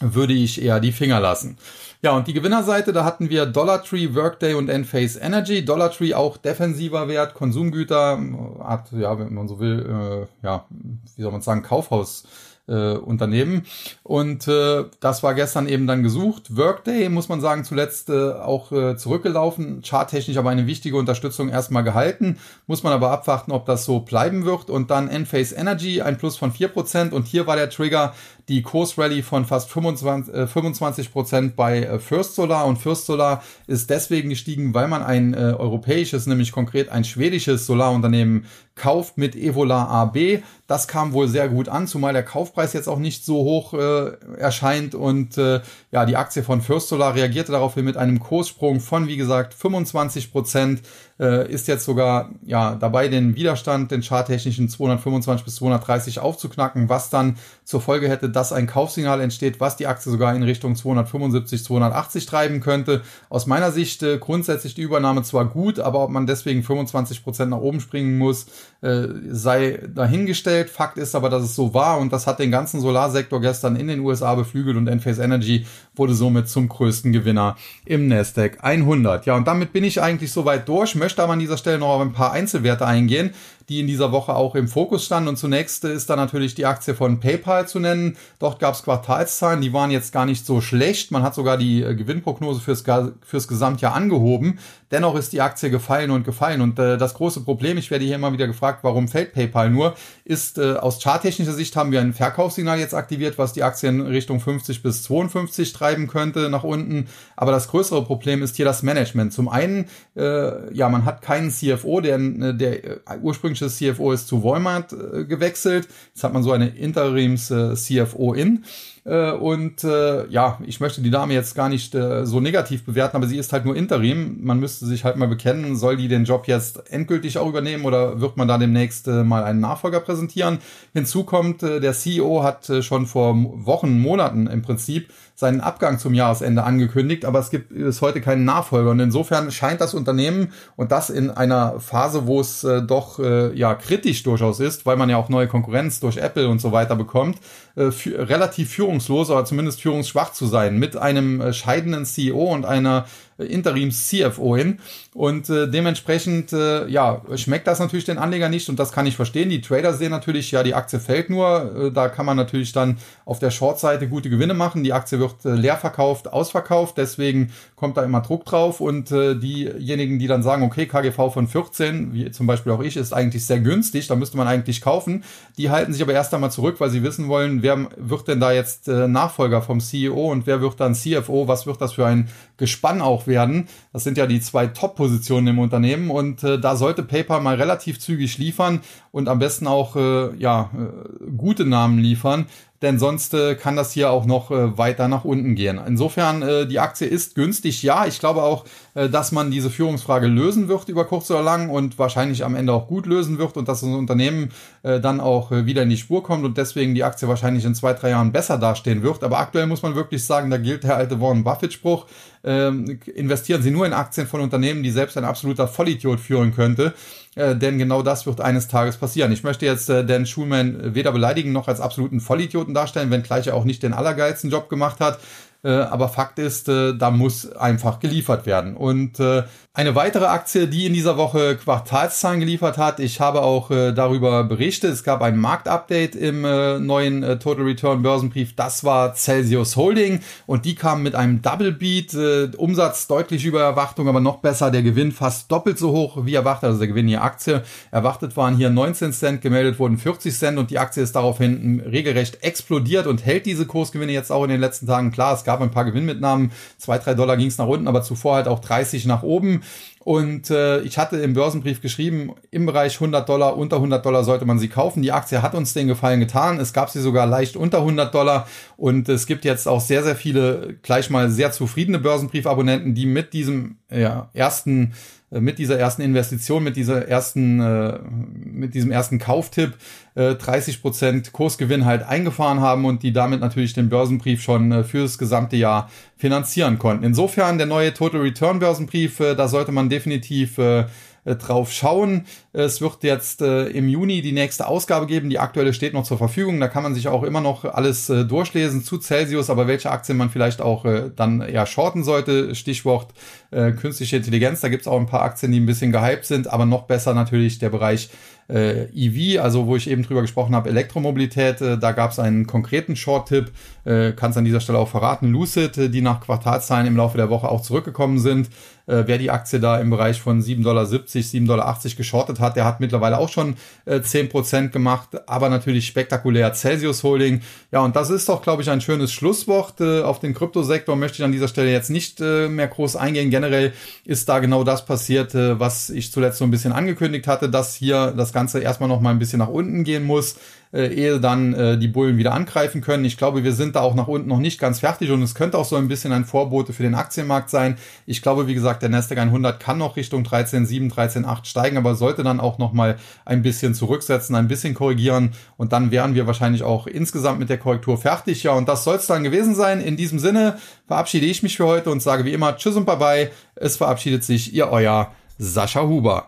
würde 0.00 0.32
ich 0.32 0.62
eher 0.62 0.80
die 0.80 0.92
Finger 0.92 1.20
lassen. 1.20 1.58
Ja, 2.02 2.16
und 2.16 2.26
die 2.26 2.32
Gewinnerseite, 2.32 2.94
da 2.94 3.04
hatten 3.04 3.28
wir 3.28 3.44
Dollar 3.44 3.84
Tree, 3.84 4.14
Workday 4.14 4.54
und 4.54 4.70
Enphase 4.70 5.20
Energy. 5.20 5.62
Dollar 5.64 5.90
Tree 5.90 6.14
auch 6.14 6.38
defensiver 6.38 7.08
Wert, 7.08 7.34
Konsumgüter, 7.34 8.18
hat, 8.64 8.90
ja, 8.92 9.18
wenn 9.18 9.34
man 9.34 9.48
so 9.48 9.60
will, 9.60 10.26
äh, 10.42 10.46
ja, 10.46 10.64
wie 10.70 11.22
soll 11.22 11.30
man 11.30 11.42
sagen, 11.42 11.62
Kaufhaus 11.62 12.24
äh, 12.70 12.96
Unternehmen. 12.96 13.66
Und 14.02 14.48
äh, 14.48 14.84
das 15.00 15.22
war 15.22 15.34
gestern 15.34 15.68
eben 15.68 15.86
dann 15.86 16.02
gesucht. 16.02 16.56
Workday, 16.56 17.08
muss 17.08 17.28
man 17.28 17.40
sagen, 17.40 17.64
zuletzt 17.64 18.08
äh, 18.08 18.32
auch 18.32 18.72
äh, 18.72 18.96
zurückgelaufen, 18.96 19.82
charttechnisch 19.82 20.36
aber 20.36 20.50
eine 20.50 20.66
wichtige 20.66 20.96
Unterstützung 20.96 21.48
erstmal 21.48 21.84
gehalten. 21.84 22.38
Muss 22.66 22.82
man 22.82 22.92
aber 22.92 23.10
abwarten, 23.10 23.52
ob 23.52 23.66
das 23.66 23.84
so 23.84 24.00
bleiben 24.00 24.44
wird. 24.44 24.70
Und 24.70 24.90
dann 24.90 25.08
Enphase 25.08 25.54
Energy, 25.54 26.00
ein 26.00 26.16
Plus 26.16 26.36
von 26.36 26.52
4%. 26.52 27.10
Und 27.10 27.26
hier 27.26 27.46
war 27.46 27.56
der 27.56 27.70
Trigger 27.70 28.14
die 28.50 28.62
Kursrally 28.62 29.22
von 29.22 29.44
fast 29.44 29.70
25, 29.70 30.34
äh, 30.34 30.46
25 30.46 31.12
Prozent 31.12 31.56
bei 31.56 31.84
äh, 31.84 31.98
First 32.00 32.34
Solar 32.34 32.66
und 32.66 32.78
First 32.78 33.06
Solar 33.06 33.44
ist 33.68 33.90
deswegen 33.90 34.28
gestiegen, 34.28 34.74
weil 34.74 34.88
man 34.88 35.04
ein 35.04 35.34
äh, 35.34 35.54
europäisches, 35.56 36.26
nämlich 36.26 36.50
konkret 36.50 36.88
ein 36.88 37.04
schwedisches 37.04 37.64
Solarunternehmen 37.66 38.46
kauft 38.74 39.18
mit 39.18 39.36
Evola 39.36 39.84
AB. 39.84 40.42
Das 40.66 40.88
kam 40.88 41.12
wohl 41.12 41.28
sehr 41.28 41.48
gut 41.48 41.68
an, 41.68 41.86
zumal 41.86 42.12
der 42.12 42.24
Kaufpreis 42.24 42.59
jetzt 42.72 42.88
auch 42.88 42.98
nicht 42.98 43.24
so 43.24 43.36
hoch 43.36 43.74
äh, 43.74 44.12
erscheint 44.38 44.94
und 44.94 45.36
äh, 45.38 45.60
ja, 45.90 46.06
die 46.06 46.16
Aktie 46.16 46.42
von 46.42 46.60
First 46.60 46.88
Solar 46.88 47.14
reagierte 47.14 47.52
daraufhin 47.52 47.84
mit 47.84 47.96
einem 47.96 48.20
Kurssprung 48.20 48.80
von, 48.80 49.08
wie 49.08 49.16
gesagt, 49.16 49.54
25 49.54 50.32
Prozent 50.32 50.82
äh, 51.20 51.52
ist 51.52 51.68
jetzt 51.68 51.84
sogar 51.84 52.30
ja 52.44 52.74
dabei, 52.74 53.08
den 53.08 53.36
Widerstand, 53.36 53.90
den 53.90 54.02
charttechnischen 54.02 54.68
225 54.68 55.44
bis 55.44 55.56
230 55.56 56.18
aufzuknacken, 56.18 56.88
was 56.88 57.10
dann 57.10 57.36
zur 57.64 57.80
Folge 57.80 58.08
hätte, 58.08 58.30
dass 58.30 58.52
ein 58.52 58.66
Kaufsignal 58.66 59.20
entsteht, 59.20 59.60
was 59.60 59.76
die 59.76 59.86
Aktie 59.86 60.10
sogar 60.10 60.34
in 60.34 60.42
Richtung 60.42 60.74
275, 60.74 61.62
280 61.62 62.26
treiben 62.26 62.60
könnte. 62.60 63.02
Aus 63.28 63.46
meiner 63.46 63.70
Sicht 63.70 64.02
äh, 64.02 64.18
grundsätzlich 64.18 64.74
die 64.74 64.82
Übernahme 64.82 65.22
zwar 65.22 65.44
gut, 65.44 65.78
aber 65.78 66.02
ob 66.02 66.10
man 66.10 66.26
deswegen 66.26 66.62
25 66.62 67.22
Prozent 67.22 67.50
nach 67.50 67.58
oben 67.58 67.80
springen 67.80 68.16
muss, 68.16 68.46
äh, 68.80 69.06
sei 69.30 69.88
dahingestellt. 69.94 70.70
Fakt 70.70 70.96
ist 70.96 71.14
aber, 71.14 71.28
dass 71.28 71.42
es 71.42 71.54
so 71.54 71.74
war 71.74 71.98
und 71.98 72.12
das 72.12 72.26
hat 72.26 72.38
den 72.38 72.50
ganzen 72.50 72.80
Solarsektor 72.80 73.40
gestern 73.40 73.76
in 73.76 73.88
den 73.88 74.00
USA 74.00 74.34
beflügelt 74.34 74.76
und 74.76 74.88
Enphase 74.88 75.22
Energy 75.22 75.66
wurde 75.94 76.14
somit 76.14 76.48
zum 76.48 76.68
größten 76.68 77.12
Gewinner 77.12 77.56
im 77.84 78.08
Nasdaq 78.08 78.58
100. 78.62 79.26
Ja, 79.26 79.36
und 79.36 79.46
damit 79.46 79.72
bin 79.72 79.84
ich 79.84 80.00
eigentlich 80.00 80.32
soweit 80.32 80.66
durch. 80.66 80.94
Möchte 80.94 81.09
aber 81.18 81.32
an 81.32 81.38
dieser 81.38 81.56
Stelle 81.56 81.78
noch 81.78 81.88
auf 81.88 82.00
ein 82.00 82.12
paar 82.12 82.32
Einzelwerte 82.32 82.86
eingehen 82.86 83.34
die 83.70 83.80
in 83.80 83.86
dieser 83.86 84.10
Woche 84.10 84.34
auch 84.34 84.56
im 84.56 84.66
Fokus 84.68 85.06
standen. 85.06 85.28
Und 85.28 85.36
zunächst 85.36 85.84
ist 85.84 86.10
da 86.10 86.16
natürlich 86.16 86.56
die 86.56 86.66
Aktie 86.66 86.94
von 86.94 87.20
PayPal 87.20 87.68
zu 87.68 87.78
nennen. 87.78 88.16
Dort 88.40 88.58
gab 88.58 88.74
es 88.74 88.82
Quartalszahlen, 88.82 89.60
die 89.60 89.72
waren 89.72 89.92
jetzt 89.92 90.12
gar 90.12 90.26
nicht 90.26 90.44
so 90.44 90.60
schlecht. 90.60 91.12
Man 91.12 91.22
hat 91.22 91.36
sogar 91.36 91.56
die 91.56 91.82
äh, 91.82 91.94
Gewinnprognose 91.94 92.60
fürs, 92.60 92.82
fürs 93.22 93.48
Gesamtjahr 93.48 93.94
angehoben. 93.94 94.58
Dennoch 94.90 95.14
ist 95.14 95.32
die 95.32 95.40
Aktie 95.40 95.70
gefallen 95.70 96.10
und 96.10 96.24
gefallen. 96.24 96.60
Und 96.60 96.80
äh, 96.80 96.98
das 96.98 97.14
große 97.14 97.42
Problem, 97.42 97.78
ich 97.78 97.92
werde 97.92 98.04
hier 98.04 98.16
immer 98.16 98.32
wieder 98.32 98.48
gefragt, 98.48 98.80
warum 98.82 99.06
fällt 99.06 99.32
PayPal 99.32 99.70
nur, 99.70 99.94
ist 100.24 100.58
äh, 100.58 100.72
aus 100.72 101.00
charttechnischer 101.00 101.52
Sicht 101.52 101.76
haben 101.76 101.92
wir 101.92 102.00
ein 102.00 102.12
Verkaufssignal 102.12 102.80
jetzt 102.80 102.94
aktiviert, 102.94 103.38
was 103.38 103.52
die 103.52 103.62
Aktie 103.62 103.88
in 103.88 104.00
Richtung 104.00 104.40
50 104.40 104.82
bis 104.82 105.04
52 105.04 105.72
treiben 105.72 106.08
könnte 106.08 106.50
nach 106.50 106.64
unten. 106.64 107.06
Aber 107.36 107.52
das 107.52 107.68
größere 107.68 108.04
Problem 108.04 108.42
ist 108.42 108.56
hier 108.56 108.64
das 108.64 108.82
Management. 108.82 109.32
Zum 109.32 109.48
einen, 109.48 109.86
äh, 110.16 110.74
ja, 110.74 110.88
man 110.88 111.04
hat 111.04 111.22
keinen 111.22 111.52
CFO, 111.52 112.00
der, 112.00 112.18
äh, 112.18 112.54
der 112.54 112.84
äh, 112.84 113.18
ursprünglich 113.22 113.59
ursprüngliches 113.60 113.78
CFO 113.78 114.12
ist 114.12 114.28
zu 114.28 114.42
Walmart 114.42 114.92
äh, 114.92 115.24
gewechselt. 115.24 115.88
Jetzt 116.14 116.24
hat 116.24 116.32
man 116.32 116.42
so 116.42 116.52
eine 116.52 116.68
Interims-CFO 116.68 118.34
äh, 118.34 118.40
in. 118.40 118.64
Äh, 119.04 119.32
und 119.32 119.82
äh, 119.84 120.26
ja, 120.28 120.58
ich 120.66 120.80
möchte 120.80 121.00
die 121.00 121.10
Dame 121.10 121.34
jetzt 121.34 121.54
gar 121.54 121.68
nicht 121.68 121.94
äh, 121.94 122.26
so 122.26 122.40
negativ 122.40 122.84
bewerten, 122.84 123.16
aber 123.16 123.26
sie 123.26 123.38
ist 123.38 123.52
halt 123.52 123.64
nur 123.64 123.76
Interim. 123.76 124.38
Man 124.42 124.60
müsste 124.60 124.86
sich 124.86 125.04
halt 125.04 125.16
mal 125.16 125.28
bekennen, 125.28 125.76
soll 125.76 125.96
die 125.96 126.08
den 126.08 126.24
Job 126.24 126.46
jetzt 126.46 126.90
endgültig 126.92 127.38
auch 127.38 127.48
übernehmen 127.48 127.84
oder 127.84 128.20
wird 128.20 128.36
man 128.36 128.48
da 128.48 128.58
demnächst 128.58 129.08
äh, 129.08 129.24
mal 129.24 129.44
einen 129.44 129.60
Nachfolger 129.60 130.00
präsentieren? 130.00 130.58
Hinzu 130.92 131.24
kommt, 131.24 131.62
äh, 131.62 131.80
der 131.80 131.92
CEO 131.92 132.42
hat 132.42 132.68
äh, 132.68 132.82
schon 132.82 133.06
vor 133.06 133.34
Wochen, 133.36 134.00
Monaten 134.00 134.46
im 134.46 134.62
Prinzip 134.62 135.10
seinen 135.40 135.62
Abgang 135.62 135.98
zum 135.98 136.12
Jahresende 136.12 136.62
angekündigt, 136.62 137.24
aber 137.24 137.38
es 137.38 137.50
gibt 137.50 137.70
bis 137.70 138.02
heute 138.02 138.20
keinen 138.20 138.44
Nachfolger. 138.44 138.90
Und 138.90 139.00
insofern 139.00 139.50
scheint 139.50 139.80
das 139.80 139.94
Unternehmen 139.94 140.52
und 140.76 140.92
das 140.92 141.08
in 141.08 141.30
einer 141.30 141.80
Phase, 141.80 142.26
wo 142.26 142.40
es 142.40 142.62
äh, 142.62 142.82
doch 142.82 143.18
äh, 143.18 143.56
ja 143.56 143.74
kritisch 143.74 144.22
durchaus 144.22 144.60
ist, 144.60 144.84
weil 144.84 144.96
man 144.96 145.08
ja 145.08 145.16
auch 145.16 145.30
neue 145.30 145.48
Konkurrenz 145.48 145.98
durch 145.98 146.18
Apple 146.18 146.48
und 146.48 146.60
so 146.60 146.72
weiter 146.72 146.94
bekommt, 146.94 147.38
äh, 147.76 147.90
relativ 148.06 148.70
führungslos 148.70 149.30
oder 149.30 149.44
zumindest 149.44 149.80
führungsschwach 149.80 150.32
zu 150.32 150.46
sein 150.46 150.78
mit 150.78 150.96
einem 150.96 151.40
äh, 151.40 151.52
scheidenden 151.52 152.04
CEO 152.04 152.52
und 152.52 152.64
einer 152.64 153.06
Interims-CFO 153.44 154.56
hin. 154.56 154.78
Und 155.12 155.50
äh, 155.50 155.68
dementsprechend, 155.68 156.52
äh, 156.52 156.86
ja, 156.86 157.22
schmeckt 157.34 157.66
das 157.66 157.80
natürlich 157.80 158.04
den 158.04 158.18
Anleger 158.18 158.48
nicht 158.48 158.68
und 158.68 158.78
das 158.78 158.92
kann 158.92 159.06
ich 159.06 159.16
verstehen. 159.16 159.50
Die 159.50 159.60
Trader 159.60 159.92
sehen 159.92 160.12
natürlich, 160.12 160.52
ja, 160.52 160.62
die 160.62 160.74
Aktie 160.74 161.00
fällt 161.00 161.30
nur. 161.30 161.88
Äh, 161.88 161.90
da 161.90 162.08
kann 162.08 162.26
man 162.26 162.36
natürlich 162.36 162.72
dann 162.72 162.98
auf 163.24 163.40
der 163.40 163.50
Short-Seite 163.50 164.08
gute 164.08 164.30
Gewinne 164.30 164.54
machen. 164.54 164.84
Die 164.84 164.92
Aktie 164.92 165.18
wird 165.18 165.44
äh, 165.44 165.54
leer 165.54 165.76
verkauft, 165.76 166.32
ausverkauft, 166.32 166.96
deswegen 166.96 167.52
kommt 167.74 167.96
da 167.96 168.04
immer 168.04 168.20
Druck 168.20 168.44
drauf. 168.44 168.80
Und 168.80 169.10
äh, 169.10 169.34
diejenigen, 169.34 170.20
die 170.20 170.28
dann 170.28 170.44
sagen, 170.44 170.62
okay, 170.62 170.86
KGV 170.86 171.32
von 171.32 171.48
14, 171.48 172.12
wie 172.12 172.30
zum 172.30 172.46
Beispiel 172.46 172.70
auch 172.70 172.80
ich, 172.80 172.96
ist 172.96 173.12
eigentlich 173.12 173.44
sehr 173.44 173.58
günstig, 173.58 174.06
da 174.06 174.14
müsste 174.14 174.36
man 174.36 174.46
eigentlich 174.46 174.80
kaufen, 174.80 175.24
die 175.58 175.70
halten 175.70 175.92
sich 175.92 176.02
aber 176.02 176.12
erst 176.12 176.32
einmal 176.34 176.52
zurück, 176.52 176.76
weil 176.78 176.90
sie 176.90 177.02
wissen 177.02 177.26
wollen, 177.28 177.62
wer 177.62 177.88
wird 177.96 178.28
denn 178.28 178.38
da 178.38 178.52
jetzt 178.52 178.86
äh, 178.86 179.08
Nachfolger 179.08 179.60
vom 179.60 179.80
CEO 179.80 180.30
und 180.30 180.46
wer 180.46 180.60
wird 180.60 180.78
dann 180.78 180.94
CFO, 180.94 181.48
was 181.48 181.66
wird 181.66 181.80
das 181.80 181.94
für 181.94 182.06
ein 182.06 182.28
Gespann 182.56 183.00
auch 183.00 183.26
werden. 183.30 183.68
Das 183.94 184.04
sind 184.04 184.18
ja 184.18 184.26
die 184.26 184.42
zwei 184.42 184.66
Top-Positionen 184.66 185.46
im 185.46 185.58
Unternehmen 185.58 186.10
und 186.10 186.44
äh, 186.44 186.60
da 186.60 186.76
sollte 186.76 187.02
PayPal 187.02 187.40
mal 187.40 187.56
relativ 187.56 187.98
zügig 187.98 188.36
liefern 188.36 188.80
und 189.10 189.28
am 189.28 189.38
besten 189.38 189.66
auch 189.66 189.96
äh, 189.96 190.36
ja, 190.36 190.70
äh, 190.76 191.30
gute 191.38 191.64
Namen 191.64 191.98
liefern, 191.98 192.44
denn 192.82 192.98
sonst 192.98 193.34
äh, 193.34 193.54
kann 193.56 193.76
das 193.76 193.92
hier 193.92 194.10
auch 194.10 194.24
noch 194.24 194.50
äh, 194.50 194.78
weiter 194.78 195.08
nach 195.08 195.24
unten 195.24 195.54
gehen. 195.54 195.78
Insofern, 195.86 196.42
äh, 196.42 196.66
die 196.66 196.78
Aktie 196.78 197.06
ist 197.06 197.34
günstig, 197.34 197.82
ja. 197.82 198.06
Ich 198.06 198.20
glaube 198.20 198.42
auch, 198.42 198.64
äh, 198.94 199.08
dass 199.08 199.32
man 199.32 199.50
diese 199.50 199.70
Führungsfrage 199.70 200.26
lösen 200.26 200.68
wird 200.68 200.88
über 200.88 201.04
kurz 201.04 201.30
oder 201.30 201.42
lang 201.42 201.68
und 201.68 201.98
wahrscheinlich 201.98 202.44
am 202.44 202.54
Ende 202.54 202.72
auch 202.72 202.88
gut 202.88 203.06
lösen 203.06 203.38
wird 203.38 203.56
und 203.56 203.68
dass 203.68 203.80
das 203.80 203.90
Unternehmen 203.90 204.50
äh, 204.82 204.98
dann 204.98 205.20
auch 205.20 205.52
äh, 205.52 205.66
wieder 205.66 205.82
in 205.82 205.90
die 205.90 205.98
Spur 205.98 206.22
kommt 206.22 206.44
und 206.44 206.56
deswegen 206.56 206.94
die 206.94 207.04
Aktie 207.04 207.28
wahrscheinlich 207.28 207.64
in 207.64 207.74
zwei, 207.74 207.92
drei 207.92 208.10
Jahren 208.10 208.32
besser 208.32 208.56
dastehen 208.56 209.02
wird. 209.02 209.22
Aber 209.24 209.38
aktuell 209.38 209.66
muss 209.66 209.82
man 209.82 209.94
wirklich 209.94 210.24
sagen, 210.24 210.50
da 210.50 210.56
gilt 210.56 210.84
der 210.84 210.96
alte 210.96 211.20
Warren 211.20 211.44
Buffett-Spruch, 211.44 212.06
ähm, 212.42 212.98
investieren 213.14 213.62
Sie 213.62 213.70
nur 213.70 213.84
in 213.84 213.92
Aktien 213.92 214.26
von 214.26 214.40
Unternehmen, 214.40 214.82
die 214.82 214.90
selbst 214.90 215.18
ein 215.18 215.24
absoluter 215.24 215.68
Vollidiot 215.68 216.20
führen 216.20 216.54
könnte. 216.54 216.94
Äh, 217.36 217.54
denn 217.54 217.78
genau 217.78 218.02
das 218.02 218.26
wird 218.26 218.40
eines 218.40 218.66
Tages 218.66 218.96
passieren. 218.96 219.30
Ich 219.30 219.44
möchte 219.44 219.64
jetzt 219.64 219.88
äh, 219.88 220.04
Dan 220.04 220.26
Schulman 220.26 220.94
weder 220.94 221.12
beleidigen 221.12 221.52
noch 221.52 221.68
als 221.68 221.80
absoluten 221.80 222.20
Vollidioten 222.20 222.74
darstellen, 222.74 223.10
wenngleich 223.10 223.46
er 223.46 223.54
auch 223.54 223.64
nicht 223.64 223.82
den 223.82 223.92
allergeilsten 223.92 224.50
Job 224.50 224.68
gemacht 224.68 224.98
hat. 225.00 225.20
Äh, 225.62 225.70
aber 225.70 226.08
Fakt 226.08 226.38
ist, 226.38 226.68
äh, 226.68 226.94
da 226.96 227.10
muss 227.10 227.50
einfach 227.52 228.00
geliefert 228.00 228.46
werden. 228.46 228.76
Und 228.76 229.20
äh, 229.20 229.42
eine 229.74 229.94
weitere 229.94 230.24
Aktie, 230.24 230.66
die 230.68 230.86
in 230.86 230.94
dieser 230.94 231.16
Woche 231.16 231.56
Quartalszahlen 231.56 232.40
geliefert 232.40 232.78
hat, 232.78 232.98
ich 232.98 233.20
habe 233.20 233.42
auch 233.42 233.70
darüber 233.70 234.42
berichtet, 234.42 234.92
es 234.92 235.04
gab 235.04 235.22
ein 235.22 235.36
Marktupdate 235.36 236.16
im 236.16 236.42
neuen 236.42 237.38
Total 237.38 237.64
Return 237.64 238.02
Börsenbrief, 238.02 238.56
das 238.56 238.82
war 238.82 239.14
Celsius 239.14 239.76
Holding 239.76 240.20
und 240.46 240.64
die 240.64 240.74
kam 240.74 241.04
mit 241.04 241.14
einem 241.14 241.40
Double 241.40 241.70
Beat, 241.70 242.14
Umsatz 242.56 243.06
deutlich 243.06 243.44
über 243.44 243.62
Erwartung, 243.62 244.08
aber 244.08 244.20
noch 244.20 244.38
besser, 244.38 244.72
der 244.72 244.82
Gewinn 244.82 245.12
fast 245.12 245.50
doppelt 245.52 245.78
so 245.78 245.92
hoch 245.92 246.26
wie 246.26 246.34
erwartet, 246.34 246.64
also 246.64 246.80
der 246.80 246.88
Gewinn 246.88 247.08
je 247.08 247.18
Aktie. 247.18 247.62
Erwartet 247.92 248.36
waren 248.36 248.56
hier 248.56 248.70
19 248.70 249.12
Cent, 249.12 249.40
gemeldet 249.40 249.78
wurden 249.78 249.98
40 249.98 250.36
Cent 250.36 250.58
und 250.58 250.72
die 250.72 250.80
Aktie 250.80 251.02
ist 251.02 251.14
daraufhin 251.14 251.80
regelrecht 251.80 252.42
explodiert 252.42 253.06
und 253.06 253.24
hält 253.24 253.46
diese 253.46 253.66
Kursgewinne 253.66 254.12
jetzt 254.12 254.32
auch 254.32 254.42
in 254.42 254.50
den 254.50 254.60
letzten 254.60 254.88
Tagen. 254.88 255.12
Klar, 255.12 255.34
es 255.34 255.44
gab 255.44 255.49
ein 255.58 255.72
paar 255.72 255.84
Gewinnmitnahmen, 255.84 256.52
zwei, 256.78 256.98
drei 256.98 257.14
Dollar 257.14 257.36
ging 257.36 257.48
es 257.48 257.58
nach 257.58 257.66
unten, 257.66 257.88
aber 257.88 258.02
zuvor 258.02 258.36
halt 258.36 258.46
auch 258.46 258.60
30 258.60 259.06
nach 259.06 259.24
oben. 259.24 259.62
Und 260.02 260.50
äh, 260.50 260.80
ich 260.80 260.96
hatte 260.96 261.18
im 261.18 261.34
Börsenbrief 261.34 261.82
geschrieben, 261.82 262.32
im 262.50 262.64
Bereich 262.64 262.94
100 262.94 263.28
Dollar, 263.28 263.56
unter 263.58 263.76
100 263.76 264.04
Dollar 264.04 264.24
sollte 264.24 264.46
man 264.46 264.58
sie 264.58 264.68
kaufen. 264.68 265.02
Die 265.02 265.12
Aktie 265.12 265.42
hat 265.42 265.54
uns 265.54 265.74
den 265.74 265.88
Gefallen 265.88 266.20
getan. 266.20 266.58
Es 266.58 266.72
gab 266.72 266.88
sie 266.88 267.02
sogar 267.02 267.26
leicht 267.26 267.54
unter 267.54 267.78
100 267.78 268.14
Dollar. 268.14 268.48
Und 268.78 269.10
es 269.10 269.26
gibt 269.26 269.44
jetzt 269.44 269.68
auch 269.68 269.80
sehr, 269.80 270.02
sehr 270.02 270.16
viele 270.16 270.78
gleich 270.82 271.10
mal 271.10 271.30
sehr 271.30 271.52
zufriedene 271.52 271.98
Börsenbriefabonnenten, 271.98 272.94
die 272.94 273.04
mit 273.04 273.34
diesem 273.34 273.76
ja, 273.90 274.30
ersten 274.32 274.94
mit 275.30 275.58
dieser 275.58 275.78
ersten 275.78 276.02
Investition, 276.02 276.64
mit 276.64 276.76
dieser 276.76 277.06
ersten, 277.06 277.60
äh, 277.60 277.98
mit 278.44 278.74
diesem 278.74 278.90
ersten 278.90 279.18
Kauftipp 279.18 279.74
äh, 280.16 280.34
30 280.34 280.82
Prozent 280.82 281.32
Kursgewinn 281.32 281.84
halt 281.84 282.02
eingefahren 282.02 282.60
haben 282.60 282.84
und 282.84 283.04
die 283.04 283.12
damit 283.12 283.40
natürlich 283.40 283.72
den 283.72 283.88
Börsenbrief 283.88 284.42
schon 284.42 284.72
äh, 284.72 284.84
für 284.84 285.02
das 285.02 285.18
gesamte 285.18 285.56
Jahr 285.56 285.88
finanzieren 286.16 286.78
konnten. 286.78 287.04
Insofern 287.04 287.58
der 287.58 287.68
neue 287.68 287.94
Total 287.94 288.20
Return 288.20 288.58
Börsenbrief, 288.58 289.20
äh, 289.20 289.36
da 289.36 289.46
sollte 289.46 289.70
man 289.70 289.88
definitiv 289.88 290.58
äh, 290.58 290.86
äh, 291.24 291.36
drauf 291.36 291.72
schauen. 291.72 292.24
Es 292.52 292.80
wird 292.80 293.04
jetzt 293.04 293.42
äh, 293.42 293.68
im 293.68 293.88
Juni 293.88 294.22
die 294.22 294.32
nächste 294.32 294.66
Ausgabe 294.66 295.06
geben. 295.06 295.30
Die 295.30 295.38
aktuelle 295.38 295.72
steht 295.72 295.94
noch 295.94 296.02
zur 296.02 296.18
Verfügung. 296.18 296.58
Da 296.58 296.66
kann 296.66 296.82
man 296.82 296.96
sich 296.96 297.06
auch 297.06 297.22
immer 297.22 297.40
noch 297.40 297.64
alles 297.64 298.10
äh, 298.10 298.24
durchlesen 298.24 298.82
zu 298.82 298.98
Celsius, 298.98 299.50
aber 299.50 299.68
welche 299.68 299.90
Aktien 299.90 300.18
man 300.18 300.30
vielleicht 300.30 300.60
auch 300.60 300.84
äh, 300.84 301.12
dann 301.14 301.42
eher 301.42 301.66
shorten 301.66 302.02
sollte. 302.02 302.56
Stichwort 302.56 303.14
äh, 303.52 303.70
künstliche 303.70 304.16
Intelligenz. 304.16 304.62
Da 304.62 304.68
gibt 304.68 304.82
es 304.82 304.88
auch 304.88 304.98
ein 304.98 305.06
paar 305.06 305.22
Aktien, 305.22 305.52
die 305.52 305.60
ein 305.60 305.66
bisschen 305.66 305.92
gehypt 305.92 306.24
sind, 306.24 306.48
aber 306.48 306.66
noch 306.66 306.82
besser 306.82 307.14
natürlich 307.14 307.60
der 307.60 307.70
Bereich 307.70 308.10
äh, 308.50 308.86
EV, 308.92 309.40
also 309.40 309.66
wo 309.66 309.76
ich 309.76 309.88
eben 309.88 310.02
drüber 310.02 310.22
gesprochen 310.22 310.54
habe, 310.54 310.68
Elektromobilität. 310.68 311.60
Äh, 311.60 311.78
da 311.78 311.92
gab 311.92 312.10
es 312.10 312.18
einen 312.18 312.46
konkreten 312.46 312.96
Short-Tipp, 312.96 313.52
äh, 313.84 314.12
kann 314.12 314.32
es 314.32 314.36
an 314.36 314.44
dieser 314.44 314.60
Stelle 314.60 314.78
auch 314.78 314.88
verraten, 314.88 315.30
Lucid, 315.30 315.94
die 315.94 316.00
nach 316.00 316.20
Quartalzahlen 316.20 316.86
im 316.86 316.96
Laufe 316.96 317.16
der 317.16 317.30
Woche 317.30 317.48
auch 317.48 317.62
zurückgekommen 317.62 318.18
sind. 318.18 318.50
Wer 318.92 319.18
die 319.18 319.30
Aktie 319.30 319.60
da 319.60 319.78
im 319.78 319.90
Bereich 319.90 320.20
von 320.20 320.42
7,70 320.42 320.64
Dollar, 320.64 320.82
7,80 320.84 321.46
Dollar 321.46 321.78
geschortet 321.96 322.39
hat, 322.40 322.56
der 322.56 322.64
hat 322.64 322.80
mittlerweile 322.80 323.18
auch 323.18 323.28
schon 323.28 323.56
äh, 323.84 323.96
10% 323.96 324.68
gemacht, 324.68 325.08
aber 325.28 325.48
natürlich 325.48 325.86
spektakulär 325.86 326.52
Celsius 326.52 327.02
Holding. 327.02 327.42
Ja, 327.72 327.80
und 327.80 327.96
das 327.96 328.10
ist 328.10 328.28
doch, 328.28 328.42
glaube 328.42 328.62
ich, 328.62 328.70
ein 328.70 328.80
schönes 328.80 329.12
Schlusswort. 329.12 329.80
Äh, 329.80 330.02
auf 330.02 330.20
den 330.20 330.34
Kryptosektor 330.34 330.96
möchte 330.96 331.18
ich 331.18 331.24
an 331.24 331.32
dieser 331.32 331.48
Stelle 331.48 331.70
jetzt 331.70 331.90
nicht 331.90 332.20
äh, 332.20 332.48
mehr 332.48 332.68
groß 332.68 332.96
eingehen. 332.96 333.30
Generell 333.30 333.72
ist 334.04 334.28
da 334.28 334.38
genau 334.38 334.64
das 334.64 334.84
passiert, 334.84 335.34
äh, 335.34 335.58
was 335.58 335.90
ich 335.90 336.12
zuletzt 336.12 336.38
so 336.38 336.44
ein 336.44 336.50
bisschen 336.50 336.72
angekündigt 336.72 337.26
hatte, 337.26 337.48
dass 337.48 337.74
hier 337.74 338.12
das 338.16 338.32
Ganze 338.32 338.60
erstmal 338.60 338.88
noch 338.88 339.00
mal 339.00 339.10
ein 339.10 339.18
bisschen 339.18 339.38
nach 339.38 339.48
unten 339.48 339.84
gehen 339.84 340.04
muss 340.04 340.36
äh, 340.72 340.86
ehe 340.86 341.20
dann 341.20 341.52
äh, 341.54 341.78
die 341.78 341.88
Bullen 341.88 342.16
wieder 342.16 342.32
angreifen 342.32 342.80
können. 342.80 343.04
Ich 343.04 343.16
glaube, 343.16 343.44
wir 343.44 343.52
sind 343.52 343.76
da 343.76 343.80
auch 343.80 343.94
nach 343.94 344.08
unten 344.08 344.28
noch 344.28 344.38
nicht 344.38 344.60
ganz 344.60 344.80
fertig 344.80 345.10
und 345.10 345.22
es 345.22 345.34
könnte 345.34 345.58
auch 345.58 345.64
so 345.64 345.76
ein 345.76 345.88
bisschen 345.88 346.12
ein 346.12 346.24
Vorbote 346.24 346.72
für 346.72 346.82
den 346.82 346.94
Aktienmarkt 346.94 347.50
sein. 347.50 347.76
Ich 348.06 348.22
glaube, 348.22 348.46
wie 348.46 348.54
gesagt, 348.54 348.82
der 348.82 348.88
Nasdaq 348.88 349.18
100 349.18 349.58
kann 349.58 349.78
noch 349.78 349.96
Richtung 349.96 350.22
13,7, 350.22 350.92
13,8 350.92 351.44
steigen, 351.46 351.76
aber 351.76 351.94
sollte 351.94 352.22
dann 352.22 352.40
auch 352.40 352.58
noch 352.58 352.72
mal 352.72 352.96
ein 353.24 353.42
bisschen 353.42 353.74
zurücksetzen, 353.74 354.34
ein 354.34 354.48
bisschen 354.48 354.74
korrigieren 354.74 355.32
und 355.56 355.72
dann 355.72 355.90
wären 355.90 356.14
wir 356.14 356.26
wahrscheinlich 356.26 356.62
auch 356.62 356.86
insgesamt 356.86 357.40
mit 357.40 357.48
der 357.48 357.58
Korrektur 357.58 357.98
fertig. 357.98 358.42
Ja, 358.42 358.52
und 358.52 358.68
das 358.68 358.84
soll 358.84 358.96
es 358.96 359.06
dann 359.06 359.24
gewesen 359.24 359.54
sein. 359.54 359.80
In 359.80 359.96
diesem 359.96 360.18
Sinne 360.18 360.58
verabschiede 360.86 361.26
ich 361.26 361.42
mich 361.42 361.56
für 361.56 361.66
heute 361.66 361.90
und 361.90 362.02
sage 362.02 362.24
wie 362.24 362.32
immer 362.32 362.56
Tschüss 362.56 362.76
und 362.76 362.86
Bye-bye. 362.86 363.30
Es 363.56 363.76
verabschiedet 363.76 364.24
sich 364.24 364.54
Ihr 364.54 364.68
Euer 364.70 365.12
Sascha 365.38 365.82
Huber. 365.82 366.18